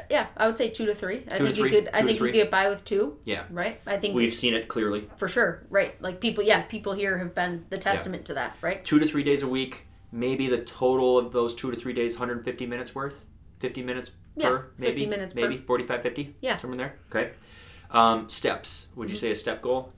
Yeah, 0.10 0.28
I 0.36 0.48
would 0.48 0.58
say 0.58 0.70
two 0.70 0.86
to 0.88 0.96
three. 0.96 1.24
I 1.32 1.38
Two 1.38 1.46
to 1.48 1.54
think 1.54 1.58
you 1.58 1.70
could. 1.70 1.90
I 1.94 2.02
think 2.02 2.20
you 2.20 2.26
could 2.26 2.34
get 2.34 2.52
by 2.52 2.68
with 2.68 2.84
two. 2.84 3.18
Yeah. 3.24 3.44
Right. 3.50 3.80
I 3.88 3.98
think 3.98 4.14
We've 4.14 4.34
seen 4.34 4.54
it 4.54 4.68
clearly. 4.68 5.10
for 5.16 5.28
sure. 5.30 5.66
Right. 5.70 6.00
Like 6.02 6.20
people. 6.20 6.44
Yeah, 6.44 6.64
people 6.64 6.94
here 6.94 7.18
have 7.18 7.34
been 7.34 7.66
the 7.70 7.78
testament 7.78 8.26
to 8.26 8.34
that. 8.34 8.58
Right. 8.62 8.84
Two 8.84 9.00
to 9.00 9.06
three 9.08 9.24
days 9.24 9.42
a 9.42 9.48
week. 9.48 9.86
Maybe 10.12 10.48
the 10.48 10.58
total 10.60 11.18
of 11.18 11.32
those 11.32 11.56
two 11.56 11.72
to 11.72 11.78
three 11.78 11.94
days, 11.94 12.16
150 12.16 12.66
minutes 12.66 12.94
worth. 12.94 13.26
50 13.66 13.82
minutes 13.82 14.12
Yeah, 14.36 14.50
per, 14.50 14.66
maybe. 14.78 14.92
50 14.92 15.06
minutes 15.08 15.34
per. 15.34 15.42
maybe 15.42 15.58
45, 15.58 16.02
50. 16.04 16.36
Yeah. 16.42 16.58
somewhere 16.58 16.78
there. 16.78 16.96
Okay. 17.10 17.32
Um, 17.90 18.30
steps. 18.30 18.88
Would 18.96 19.10
you 19.10 19.16
say 19.16 19.32
a 19.32 19.36
step 19.36 19.62
goal? 19.64 19.92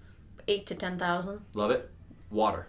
Eight 0.48 0.66
to 0.68 0.76
ten 0.76 0.98
thousand. 0.98 1.42
Love 1.54 1.72
it. 1.72 1.90
Water. 2.30 2.68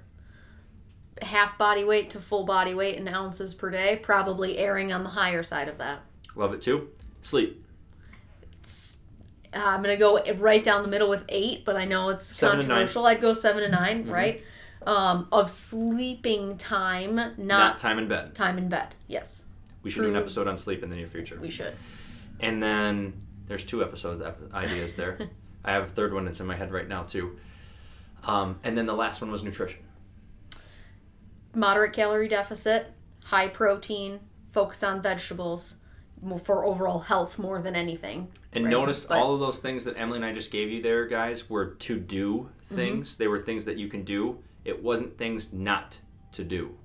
Half 1.22 1.56
body 1.58 1.84
weight 1.84 2.10
to 2.10 2.18
full 2.20 2.44
body 2.44 2.74
weight 2.74 2.96
in 2.96 3.06
ounces 3.06 3.54
per 3.54 3.70
day. 3.70 4.00
Probably 4.02 4.58
erring 4.58 4.92
on 4.92 5.04
the 5.04 5.10
higher 5.10 5.42
side 5.44 5.68
of 5.68 5.78
that. 5.78 6.00
Love 6.34 6.52
it 6.52 6.62
too. 6.62 6.88
Sleep. 7.22 7.64
Uh, 9.54 9.60
I'm 9.64 9.82
gonna 9.82 9.96
go 9.96 10.20
right 10.36 10.62
down 10.62 10.82
the 10.82 10.88
middle 10.88 11.08
with 11.08 11.24
eight, 11.28 11.64
but 11.64 11.76
I 11.76 11.84
know 11.84 12.08
it's 12.10 12.24
Seven 12.26 12.58
controversial. 12.60 13.06
I'd 13.06 13.20
go 13.20 13.32
seven 13.32 13.62
to 13.62 13.68
9 13.68 14.04
Mhm. 14.06 14.12
right? 14.12 14.42
Um, 14.86 15.26
of 15.32 15.50
sleeping 15.50 16.56
time, 16.58 17.14
not, 17.16 17.36
Not 17.38 17.78
time 17.78 17.98
in 17.98 18.08
bed. 18.08 18.34
time 18.34 18.58
in 18.58 18.68
bed. 18.68 18.94
Yes, 19.06 19.44
We 19.82 19.90
should 19.90 20.02
do 20.02 20.08
an 20.08 20.16
episode 20.16 20.48
on 20.48 20.58
sleep 20.58 20.82
in 20.82 20.90
the 20.90 20.96
near 20.96 21.06
future. 21.06 21.38
we 21.40 21.50
should. 21.50 21.74
And 22.40 22.62
then 22.62 23.12
there's 23.46 23.64
two 23.64 23.82
episodes 23.82 24.22
ideas 24.52 24.94
there. 24.94 25.18
I 25.64 25.72
have 25.72 25.84
a 25.84 25.86
third 25.88 26.12
one 26.14 26.24
that's 26.24 26.40
in 26.40 26.46
my 26.46 26.56
head 26.56 26.70
right 26.72 26.86
now 26.88 27.02
too. 27.04 27.36
Um, 28.24 28.58
and 28.64 28.76
then 28.76 28.86
the 28.86 28.94
last 28.94 29.20
one 29.20 29.30
was 29.30 29.42
nutrition. 29.44 29.80
Moderate 31.54 31.92
calorie 31.92 32.28
deficit, 32.28 32.88
high 33.24 33.48
protein, 33.48 34.20
focus 34.50 34.82
on 34.82 35.02
vegetables 35.02 35.76
for 36.42 36.64
overall 36.64 36.98
health 37.00 37.38
more 37.38 37.62
than 37.62 37.76
anything. 37.76 38.28
And 38.52 38.64
Right, 38.64 38.70
notice 38.70 39.04
but- 39.04 39.18
all 39.18 39.34
of 39.34 39.40
those 39.40 39.60
things 39.60 39.84
that 39.84 39.96
Emily 39.96 40.16
and 40.16 40.24
I 40.24 40.32
just 40.32 40.50
gave 40.50 40.70
you 40.70 40.82
there, 40.82 41.06
guys, 41.06 41.48
were 41.48 41.66
to 41.74 41.98
do 41.98 42.50
Mm-hmm. 42.66 42.76
things. 42.76 43.16
They 43.16 43.28
were 43.28 43.38
things 43.40 43.64
that 43.64 43.78
you 43.78 43.88
can 43.88 44.02
do. 44.04 44.40
It 44.64 44.82
wasn't 44.82 45.16
things 45.16 45.52
not 45.54 46.00
to 46.32 46.44
do. 46.44 46.76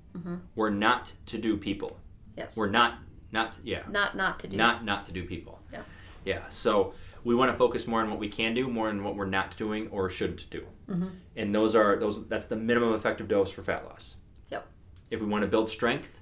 We're 0.54 0.70
not 0.70 1.12
to 1.26 1.36
do 1.38 1.56
people. 1.58 1.98
Yes. 2.36 2.56
We're 2.56 2.70
not 2.70 2.98
not 3.32 3.58
yeah. 3.64 3.82
not 3.90 4.16
not 4.16 4.40
to 4.40 4.48
do. 4.48 4.56
Not 4.56 4.84
not 4.84 5.06
to 5.06 5.12
do 5.12 5.24
people. 5.24 5.60
Yeah. 5.72 5.82
Yeah. 6.24 6.42
So 6.48 6.94
we 7.24 7.34
want 7.34 7.50
to 7.50 7.56
focus 7.56 7.86
more 7.86 8.00
on 8.00 8.10
what 8.10 8.18
we 8.18 8.28
can 8.28 8.54
do, 8.54 8.68
more 8.68 8.88
on 8.88 9.02
what 9.02 9.16
we're 9.16 9.26
not 9.26 9.56
doing 9.56 9.88
or 9.88 10.10
shouldn't 10.10 10.48
do. 10.50 10.66
Mm-hmm. 10.88 11.08
And 11.36 11.54
those 11.54 11.74
are 11.74 11.98
those. 11.98 12.26
That's 12.28 12.46
the 12.46 12.56
minimum 12.56 12.94
effective 12.94 13.28
dose 13.28 13.50
for 13.50 13.62
fat 13.62 13.84
loss. 13.84 14.16
Yep. 14.50 14.66
If 15.10 15.20
we 15.20 15.26
want 15.26 15.42
to 15.42 15.48
build 15.48 15.70
strength, 15.70 16.20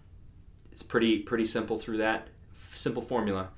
it's 0.70 0.82
pretty 0.82 1.20
pretty 1.20 1.44
simple 1.44 1.78
through 1.78 1.98
that 1.98 2.28
simple 2.72 3.02
formula. 3.02 3.48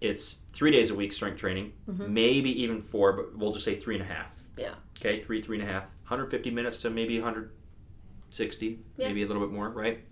It's 0.00 0.36
three 0.52 0.70
days 0.70 0.90
a 0.90 0.94
week 0.94 1.12
strength 1.12 1.38
training, 1.38 1.72
maybe 1.86 2.62
even 2.62 2.80
four, 2.80 3.12
but 3.12 3.36
we'll 3.36 3.52
just 3.52 3.64
say 3.64 3.78
three 3.78 3.96
and 3.96 4.02
a 4.02 4.06
half. 4.06 4.34
Mm-hmm. 4.34 4.60
Yeah. 4.60 4.74
Okay, 4.98 5.22
three 5.22 5.42
three 5.42 5.60
and 5.60 5.68
a 5.68 5.70
half, 5.70 5.84
150 6.08 6.50
minutes 6.50 6.78
to 6.78 6.90
maybe 6.90 7.18
160, 7.20 8.78
Yeah. 8.96 9.08
maybe 9.08 9.22
a 9.22 9.26
little 9.26 9.42
bit 9.42 9.52
more, 9.52 9.68
right? 9.70 10.04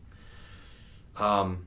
Um, 1.16 1.66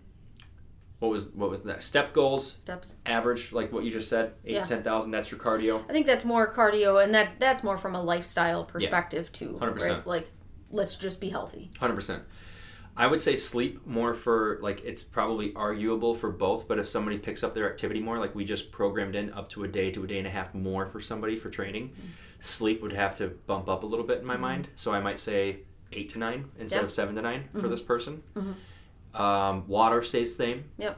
what 1.02 1.10
was 1.10 1.30
what 1.30 1.50
was 1.50 1.64
that? 1.64 1.82
Step 1.82 2.14
goals 2.14 2.54
Steps. 2.60 2.96
average, 3.08 3.52
like 3.52 3.74
what 3.74 3.84
you 3.84 3.90
just 3.90 4.08
said, 4.08 4.34
eight 4.46 4.54
Yeah. 4.54 4.60
to 4.60 4.68
ten 4.68 4.84
thousand. 4.84 5.10
That's 5.10 5.32
your 5.32 5.40
cardio. 5.40 5.84
I 5.90 5.94
think 5.94 6.06
that's 6.06 6.24
more 6.24 6.54
cardio, 6.54 7.04
and 7.04 7.14
that 7.16 7.40
that's 7.40 7.64
more 7.64 7.80
from 7.80 7.96
a 7.96 8.04
lifestyle 8.04 8.64
perspective 8.64 9.32
too. 9.32 9.58
100%. 9.60 9.80
Right? 9.80 10.06
Like, 10.08 10.30
let's 10.70 10.96
just 10.96 11.20
be 11.20 11.30
healthy. 11.30 11.72
Hundred 11.80 11.96
percent. 11.96 12.22
I 12.96 13.08
would 13.08 13.20
say 13.20 13.36
sleep 13.36 13.88
more 13.88 14.14
for 14.14 14.60
like 14.62 14.84
it's 14.84 15.02
probably 15.02 15.54
arguable 15.56 16.14
for 16.14 16.30
both, 16.30 16.68
but 16.68 16.78
if 16.78 16.88
somebody 16.88 17.18
picks 17.18 17.44
up 17.44 17.56
their 17.56 17.68
activity 17.68 18.00
more, 18.00 18.20
like 18.20 18.36
we 18.36 18.46
just 18.46 18.72
programmed 18.72 19.16
in 19.16 19.34
up 19.34 19.50
to 19.50 19.64
a 19.64 19.68
day 19.68 19.90
to 19.90 20.04
a 20.04 20.08
day 20.08 20.20
and 20.20 20.28
a 20.28 20.32
half 20.32 20.54
more 20.54 20.86
for 20.86 21.02
somebody 21.02 21.36
for 21.36 21.50
training, 21.50 21.90
mm-hmm. 21.90 22.08
sleep 22.42 22.80
would 22.84 22.94
have 22.94 23.16
to 23.18 23.30
bump 23.48 23.68
up 23.68 23.82
a 23.82 23.88
little 23.88 24.06
bit 24.06 24.20
in 24.20 24.26
my 24.26 24.34
mm-hmm. 24.34 24.44
mind. 24.44 24.70
So 24.76 24.94
I 24.94 25.00
might 25.00 25.20
say 25.20 25.62
eight 25.94 26.10
to 26.10 26.20
nine 26.20 26.52
instead 26.60 26.78
Yeah. 26.78 26.84
of 26.84 26.92
seven 26.92 27.16
to 27.16 27.24
9 27.24 27.50
for 27.54 27.60
mm-hmm. 27.60 27.70
this 27.70 27.82
person. 27.82 28.22
Um, 29.14 29.68
water 29.68 30.02
stays 30.04 30.36
the 30.36 30.44
same. 30.44 30.64
Yep. 30.78 30.98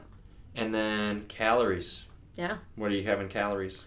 And 0.56 0.74
then 0.74 1.24
calories. 1.26 2.06
Yeah. 2.36 2.58
What 2.76 2.90
do 2.90 2.94
you 2.94 3.04
have 3.04 3.20
in 3.20 3.28
calories? 3.28 3.84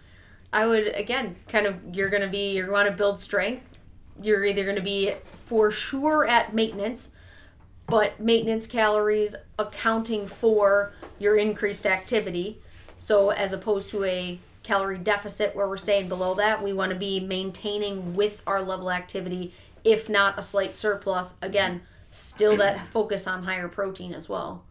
I 0.52 0.66
would 0.66 0.88
again 0.94 1.36
kind 1.48 1.66
of 1.66 1.76
you're 1.92 2.08
gonna 2.08 2.28
be 2.28 2.54
you're 2.54 2.84
to 2.84 2.90
build 2.90 3.20
strength. 3.20 3.78
You're 4.20 4.44
either 4.44 4.64
going 4.64 4.76
to 4.76 4.82
be 4.82 5.14
for 5.24 5.70
sure 5.70 6.26
at 6.26 6.52
maintenance, 6.52 7.12
but 7.86 8.18
maintenance 8.18 8.66
calories 8.66 9.36
accounting 9.58 10.26
for 10.26 10.92
your 11.18 11.36
increased 11.36 11.86
activity. 11.86 12.60
So 12.98 13.30
as 13.30 13.52
opposed 13.52 13.90
to 13.90 14.04
a 14.04 14.40
calorie 14.64 14.98
deficit 14.98 15.54
where 15.54 15.68
we're 15.68 15.76
staying 15.76 16.08
below 16.08 16.34
that, 16.34 16.62
we 16.62 16.72
want 16.72 16.90
to 16.90 16.98
be 16.98 17.20
maintaining 17.20 18.14
with 18.14 18.42
our 18.46 18.60
level 18.60 18.90
activity, 18.90 19.54
if 19.84 20.08
not 20.08 20.38
a 20.38 20.42
slight 20.42 20.76
surplus. 20.76 21.36
Again, 21.40 21.82
still 22.10 22.56
that 22.56 22.86
focus 22.88 23.26
on 23.26 23.42
higher 23.44 23.68
protein 23.68 24.12
as 24.14 24.28
well 24.28 24.64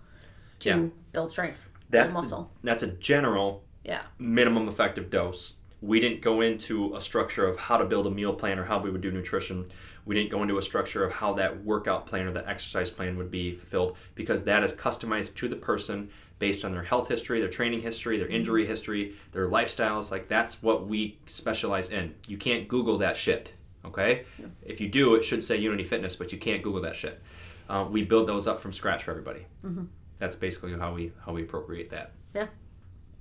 to 0.59 0.69
Yeah. 0.69 0.85
build 1.11 1.31
strength, 1.31 1.67
That's 1.89 2.13
build 2.13 2.25
the- 2.25 2.29
muscle. 2.29 2.51
that's 2.63 2.83
a 2.83 2.87
general 2.87 3.63
Yeah. 3.83 4.01
minimum 4.17 4.67
effective 4.67 5.09
dose. 5.09 5.53
We 5.79 5.99
didn't 5.99 6.21
go 6.21 6.41
into 6.41 6.95
a 6.95 7.01
structure 7.01 7.45
of 7.47 7.57
how 7.57 7.77
to 7.77 7.85
build 7.85 8.07
a 8.07 8.11
meal 8.11 8.33
plan 8.33 8.57
or 8.57 8.63
how 8.63 8.79
we 8.81 8.89
would 8.89 9.01
do 9.01 9.11
nutrition. 9.11 9.65
We 10.05 10.15
didn't 10.15 10.31
go 10.31 10.41
into 10.41 10.57
a 10.57 10.61
structure 10.63 11.03
of 11.03 11.11
how 11.13 11.33
that 11.33 11.63
workout 11.63 12.07
plan 12.07 12.25
or 12.25 12.31
that 12.31 12.47
exercise 12.47 12.89
plan 12.89 13.15
would 13.17 13.29
be 13.29 13.53
fulfilled 13.53 13.95
because 14.15 14.43
that 14.45 14.63
is 14.63 14.73
customized 14.73 15.35
to 15.35 15.47
the 15.47 15.55
person 15.55 16.09
based 16.39 16.65
on 16.65 16.71
their 16.71 16.81
health 16.83 17.07
history, 17.09 17.39
their 17.39 17.49
training 17.49 17.81
history, 17.81 18.17
their 18.17 18.27
injury 18.27 18.65
history, 18.65 19.13
their 19.33 19.47
lifestyles. 19.47 20.09
Like 20.09 20.27
that's 20.27 20.63
what 20.63 20.87
we 20.87 21.19
specialize 21.27 21.89
in. 21.91 22.15
You 22.27 22.37
can't 22.37 22.67
Google 22.67 22.97
that 22.97 23.15
shit. 23.15 23.51
Okay? 23.87 24.25
If 24.63 24.79
you 24.81 24.89
do, 24.89 25.15
it 25.15 25.23
should 25.23 25.43
say 25.43 25.57
Unity 25.57 25.83
Fitness, 25.83 26.15
but 26.15 26.31
you 26.31 26.37
can't 26.37 26.63
Google 26.63 26.81
that 26.81 26.95
shit. 26.95 27.21
Uh, 27.69 27.85
we 27.89 28.03
build 28.03 28.27
those 28.27 28.47
up 28.47 28.61
from 28.61 28.71
scratch 28.73 29.03
for 29.03 29.11
everybody. 29.11 29.45
That's 30.17 30.35
basically 30.35 30.77
how 30.77 30.93
we 30.93 31.11
how 31.25 31.33
we 31.33 31.43
appropriate 31.43 31.89
that. 31.91 32.11
Yeah. 32.33 32.47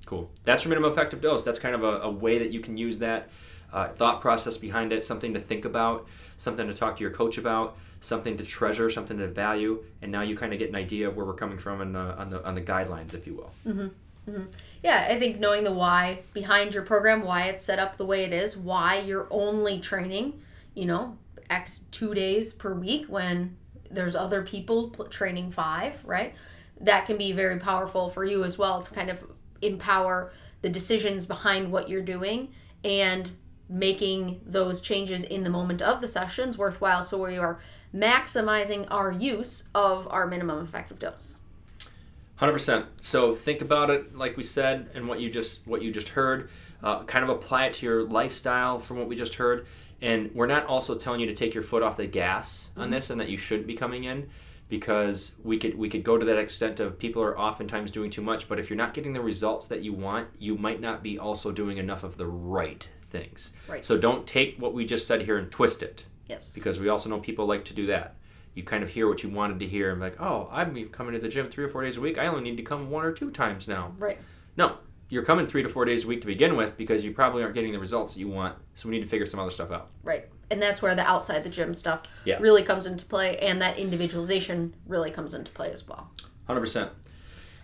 Cool. 0.07 0.31
That's 0.45 0.65
your 0.65 0.71
minimum 0.71 0.93
effective 0.93 1.21
dose. 1.21 1.45
That's 1.45 1.59
kind 1.59 1.75
of 1.75 1.83
a, 1.83 2.03
a 2.03 2.11
way 2.11 2.39
that 2.39 2.53
you 2.53 2.61
can 2.61 2.77
use 2.77 2.99
that 3.01 3.29
uh, 3.73 3.89
thought 3.89 4.21
process 4.21 4.57
behind 4.57 4.93
it, 4.93 5.05
something 5.05 5.35
to 5.35 5.41
think 5.41 5.65
about, 5.65 6.07
something 6.37 6.67
to 6.69 6.75
talk 6.75 6.97
to 6.97 7.03
your 7.03 7.11
coach 7.11 7.39
about, 7.39 7.77
something 8.01 8.37
to 8.37 8.45
treasure, 8.45 8.89
something 8.89 9.19
to 9.19 9.27
value, 9.27 9.83
and 10.01 10.13
now 10.13 10.23
you 10.23 10.37
kind 10.37 10.53
of 10.53 10.59
get 10.59 10.69
an 10.69 10.77
idea 10.77 11.09
of 11.09 11.17
where 11.17 11.27
we're 11.27 11.35
coming 11.35 11.59
from 11.59 11.81
and 11.81 11.95
the 11.95 12.17
on 12.17 12.31
the 12.31 12.45
on 12.47 12.55
the 12.55 12.63
guidelines, 12.63 13.15
if 13.15 13.27
you 13.27 13.35
will. 13.35 13.91
Yeah, 14.83 15.07
I 15.09 15.19
think 15.19 15.39
knowing 15.39 15.65
the 15.65 15.73
why 15.73 16.21
behind 16.35 16.75
your 16.75 16.83
program, 16.83 17.23
why 17.23 17.45
it's 17.45 17.63
set 17.65 17.79
up 17.79 17.97
the 17.97 18.07
way 18.07 18.25
it 18.25 18.33
is, 18.33 18.57
why 18.57 18.99
you're 19.01 19.29
only 19.31 19.79
training, 19.81 20.41
you 20.77 20.87
know, 20.87 21.19
X 21.51 21.81
two 21.91 22.15
days 22.15 22.53
per 22.53 22.73
week 22.75 23.07
when 23.07 23.57
there's 23.91 24.15
other 24.15 24.43
people 24.43 24.91
training 24.91 25.51
five, 25.51 26.05
right? 26.05 26.35
That 26.81 27.07
can 27.07 27.17
be 27.17 27.33
very 27.33 27.59
powerful 27.59 28.11
for 28.11 28.25
you 28.25 28.45
as 28.45 28.59
well 28.59 28.83
to 28.83 28.95
kind 28.95 29.11
of 29.11 29.25
empower 29.63 30.33
the 30.63 30.69
decisions 30.69 31.27
behind 31.27 31.73
what 31.73 31.89
you're 31.89 32.03
doing 32.03 32.53
and 32.85 33.31
making 33.69 34.41
those 34.45 34.81
changes 34.81 35.25
in 35.25 35.43
the 35.43 35.51
moment 35.51 35.83
of 35.83 36.01
the 36.01 36.09
sessions 36.09 36.57
worthwhile 36.57 37.03
so 37.03 37.25
we 37.25 37.37
are 37.37 37.59
maximizing 37.95 38.87
our 38.91 39.11
use 39.11 39.69
of 39.75 40.07
our 40.11 40.27
minimum 40.27 40.63
effective 40.63 40.99
dose. 40.99 41.39
Hundred 42.37 42.53
percent. 42.53 42.87
So 43.01 43.35
think 43.35 43.63
about 43.63 43.89
it, 43.89 44.15
like 44.15 44.37
we 44.37 44.43
said, 44.43 44.91
and 44.95 45.09
what 45.09 45.21
you 45.21 45.31
just 45.31 45.67
what 45.67 45.81
you 45.83 45.91
just 45.91 46.11
heard. 46.11 46.51
Uh, 46.83 47.03
kind 47.05 47.25
of 47.25 47.31
apply 47.31 47.67
it 47.67 47.73
to 47.73 47.87
your 47.87 48.05
lifestyle 48.05 48.79
from 48.79 48.99
what 48.99 49.09
we 49.09 49.17
just 49.17 49.35
heard. 49.37 49.67
And 50.03 50.31
we're 50.35 50.47
not 50.47 50.67
also 50.67 50.95
telling 50.95 51.21
you 51.21 51.27
to 51.27 51.35
take 51.35 51.55
your 51.55 51.63
foot 51.63 51.83
off 51.83 51.97
the 51.97 52.07
gas 52.07 52.71
on 52.77 52.85
mm-hmm. 52.85 52.93
this, 52.93 53.11
and 53.11 53.21
that 53.21 53.29
you 53.29 53.37
shouldn't 53.37 53.67
be 53.67 53.75
coming 53.75 54.05
in, 54.05 54.29
because 54.69 55.33
we 55.43 55.57
could 55.59 55.77
we 55.79 55.89
could 55.89 56.03
go 56.05 56.19
to 56.19 56.25
that 56.27 56.39
extent 56.39 56.81
of 56.81 56.99
people 56.99 57.23
are 57.23 57.39
oftentimes 57.39 57.91
doing 57.91 58.11
too 58.11 58.23
much. 58.23 58.49
But 58.49 58.59
if 58.59 58.69
you're 58.69 58.77
not 58.77 58.95
getting 58.95 59.13
the 59.13 59.21
results 59.21 59.67
that 59.67 59.83
you 59.83 59.93
want, 59.93 60.29
you 60.39 60.57
might 60.57 60.81
not 60.81 61.03
be 61.03 61.19
also 61.19 61.53
doing 61.53 61.79
enough 61.79 62.05
of 62.05 62.17
the 62.17 62.27
right 62.27 62.87
things. 63.05 63.53
Right. 63.69 63.85
So 63.85 63.97
don't 63.97 64.27
take 64.27 64.57
what 64.59 64.75
we 64.75 64.85
just 64.85 65.07
said 65.07 65.23
here 65.23 65.39
and 65.39 65.51
twist 65.51 65.83
it 65.83 66.05
Yes. 66.29 66.55
because 66.55 66.81
we 66.81 66.89
also 66.89 67.09
know 67.09 67.21
people 67.21 67.47
like 67.47 67.65
to 67.67 67.75
do 67.75 67.87
that. 67.87 68.17
you 68.57 68.63
kind 68.63 68.83
of 68.83 68.89
hear 68.89 69.07
what 69.07 69.23
you 69.23 69.29
wanted 69.29 69.61
to 69.61 69.67
hear 69.67 69.91
and 69.91 70.01
be 70.01 70.07
like, 70.07 70.21
oh, 70.21 70.49
I'm 70.51 70.89
coming 70.89 71.13
to 71.13 71.21
the 71.21 71.29
gym 71.29 71.51
three 71.51 71.65
or 71.65 71.69
four 71.69 71.83
days 71.83 71.99
a 71.99 72.01
week. 72.01 72.19
I 72.19 72.27
only 72.27 72.41
need 72.41 72.57
to 72.57 72.63
come 72.63 72.91
one 72.91 73.05
or 73.05 73.13
two 73.13 73.31
times 73.31 73.69
now. 73.69 73.93
Right. 73.99 74.19
No, 74.57 74.79
you're 75.09 75.25
coming 75.25 75.47
three 75.47 75.63
to 75.63 75.69
four 75.69 75.85
days 75.85 76.05
a 76.05 76.09
week 76.09 76.21
to 76.23 76.27
begin 76.27 76.57
with 76.57 76.77
because 76.77 77.05
you 77.05 77.13
probably 77.13 77.43
aren't 77.43 77.55
getting 77.55 77.73
the 77.73 77.79
results 77.79 78.15
that 78.15 78.21
you 78.21 78.29
want. 78.29 78.57
So 78.75 78.89
we 78.89 78.97
need 78.97 79.03
to 79.03 79.09
figure 79.09 79.27
some 79.27 79.39
other 79.41 79.51
stuff 79.51 79.71
out. 79.71 79.89
Right. 80.03 80.29
And 80.51 80.61
that's 80.61 80.83
where 80.83 80.95
the 80.95 81.03
outside 81.09 81.45
the 81.45 81.49
gym 81.51 81.75
stuff 81.75 82.03
Yeah. 82.25 82.39
really 82.41 82.63
comes 82.63 82.87
into 82.87 83.05
play, 83.05 83.37
and 83.39 83.61
that 83.63 83.79
individualization 83.79 84.75
really 84.87 85.11
comes 85.11 85.35
into 85.35 85.51
play 85.53 85.71
as 85.73 85.87
well. 85.89 86.11
100%. 86.49 86.91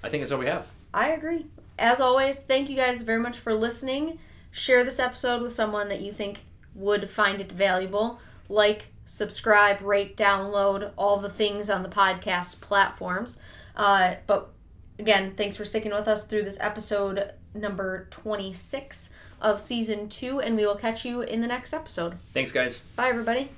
I 0.03 0.09
think 0.09 0.23
that's 0.23 0.33
all 0.33 0.39
we 0.39 0.47
have. 0.47 0.69
I 0.95 1.11
agree. 1.11 1.47
As 1.79 2.01
always, 2.01 2.41
thank 2.41 2.69
you 2.69 2.77
guys 2.77 3.03
very 3.03 3.21
much 3.21 3.39
for 3.39 3.55
listening. 3.55 4.19
Share 4.51 4.85
this 4.85 4.99
episode 5.01 5.43
with 5.43 5.55
someone 5.55 5.89
that 5.89 6.01
you 6.01 6.13
think 6.13 6.43
would 6.75 7.09
find 7.11 7.41
it 7.41 7.51
valuable. 7.53 8.19
Like, 8.49 8.87
subscribe, 9.05 9.81
rate, 9.81 10.17
download, 10.17 10.93
all 10.97 11.19
the 11.19 11.31
things 11.31 11.71
on 11.71 11.83
the 11.83 11.89
podcast 11.89 12.61
platforms. 12.61 13.39
Uh, 13.77 14.17
but 14.27 14.51
again, 14.99 15.35
thanks 15.37 15.57
for 15.57 15.65
sticking 15.65 15.93
with 15.93 16.09
us 16.09 16.27
through 16.27 16.43
this 16.43 16.59
episode 16.61 17.33
number 17.55 18.07
26 18.11 19.11
of 19.41 19.61
season 19.61 20.09
two, 20.09 20.41
and 20.41 20.57
we 20.57 20.65
will 20.65 20.77
catch 20.77 21.05
you 21.05 21.23
in 21.23 21.41
the 21.41 21.47
next 21.47 21.73
episode. 21.73 22.19
Thanks, 22.33 22.53
guys. 22.53 22.81
Bye, 22.97 23.09
everybody. 23.09 23.51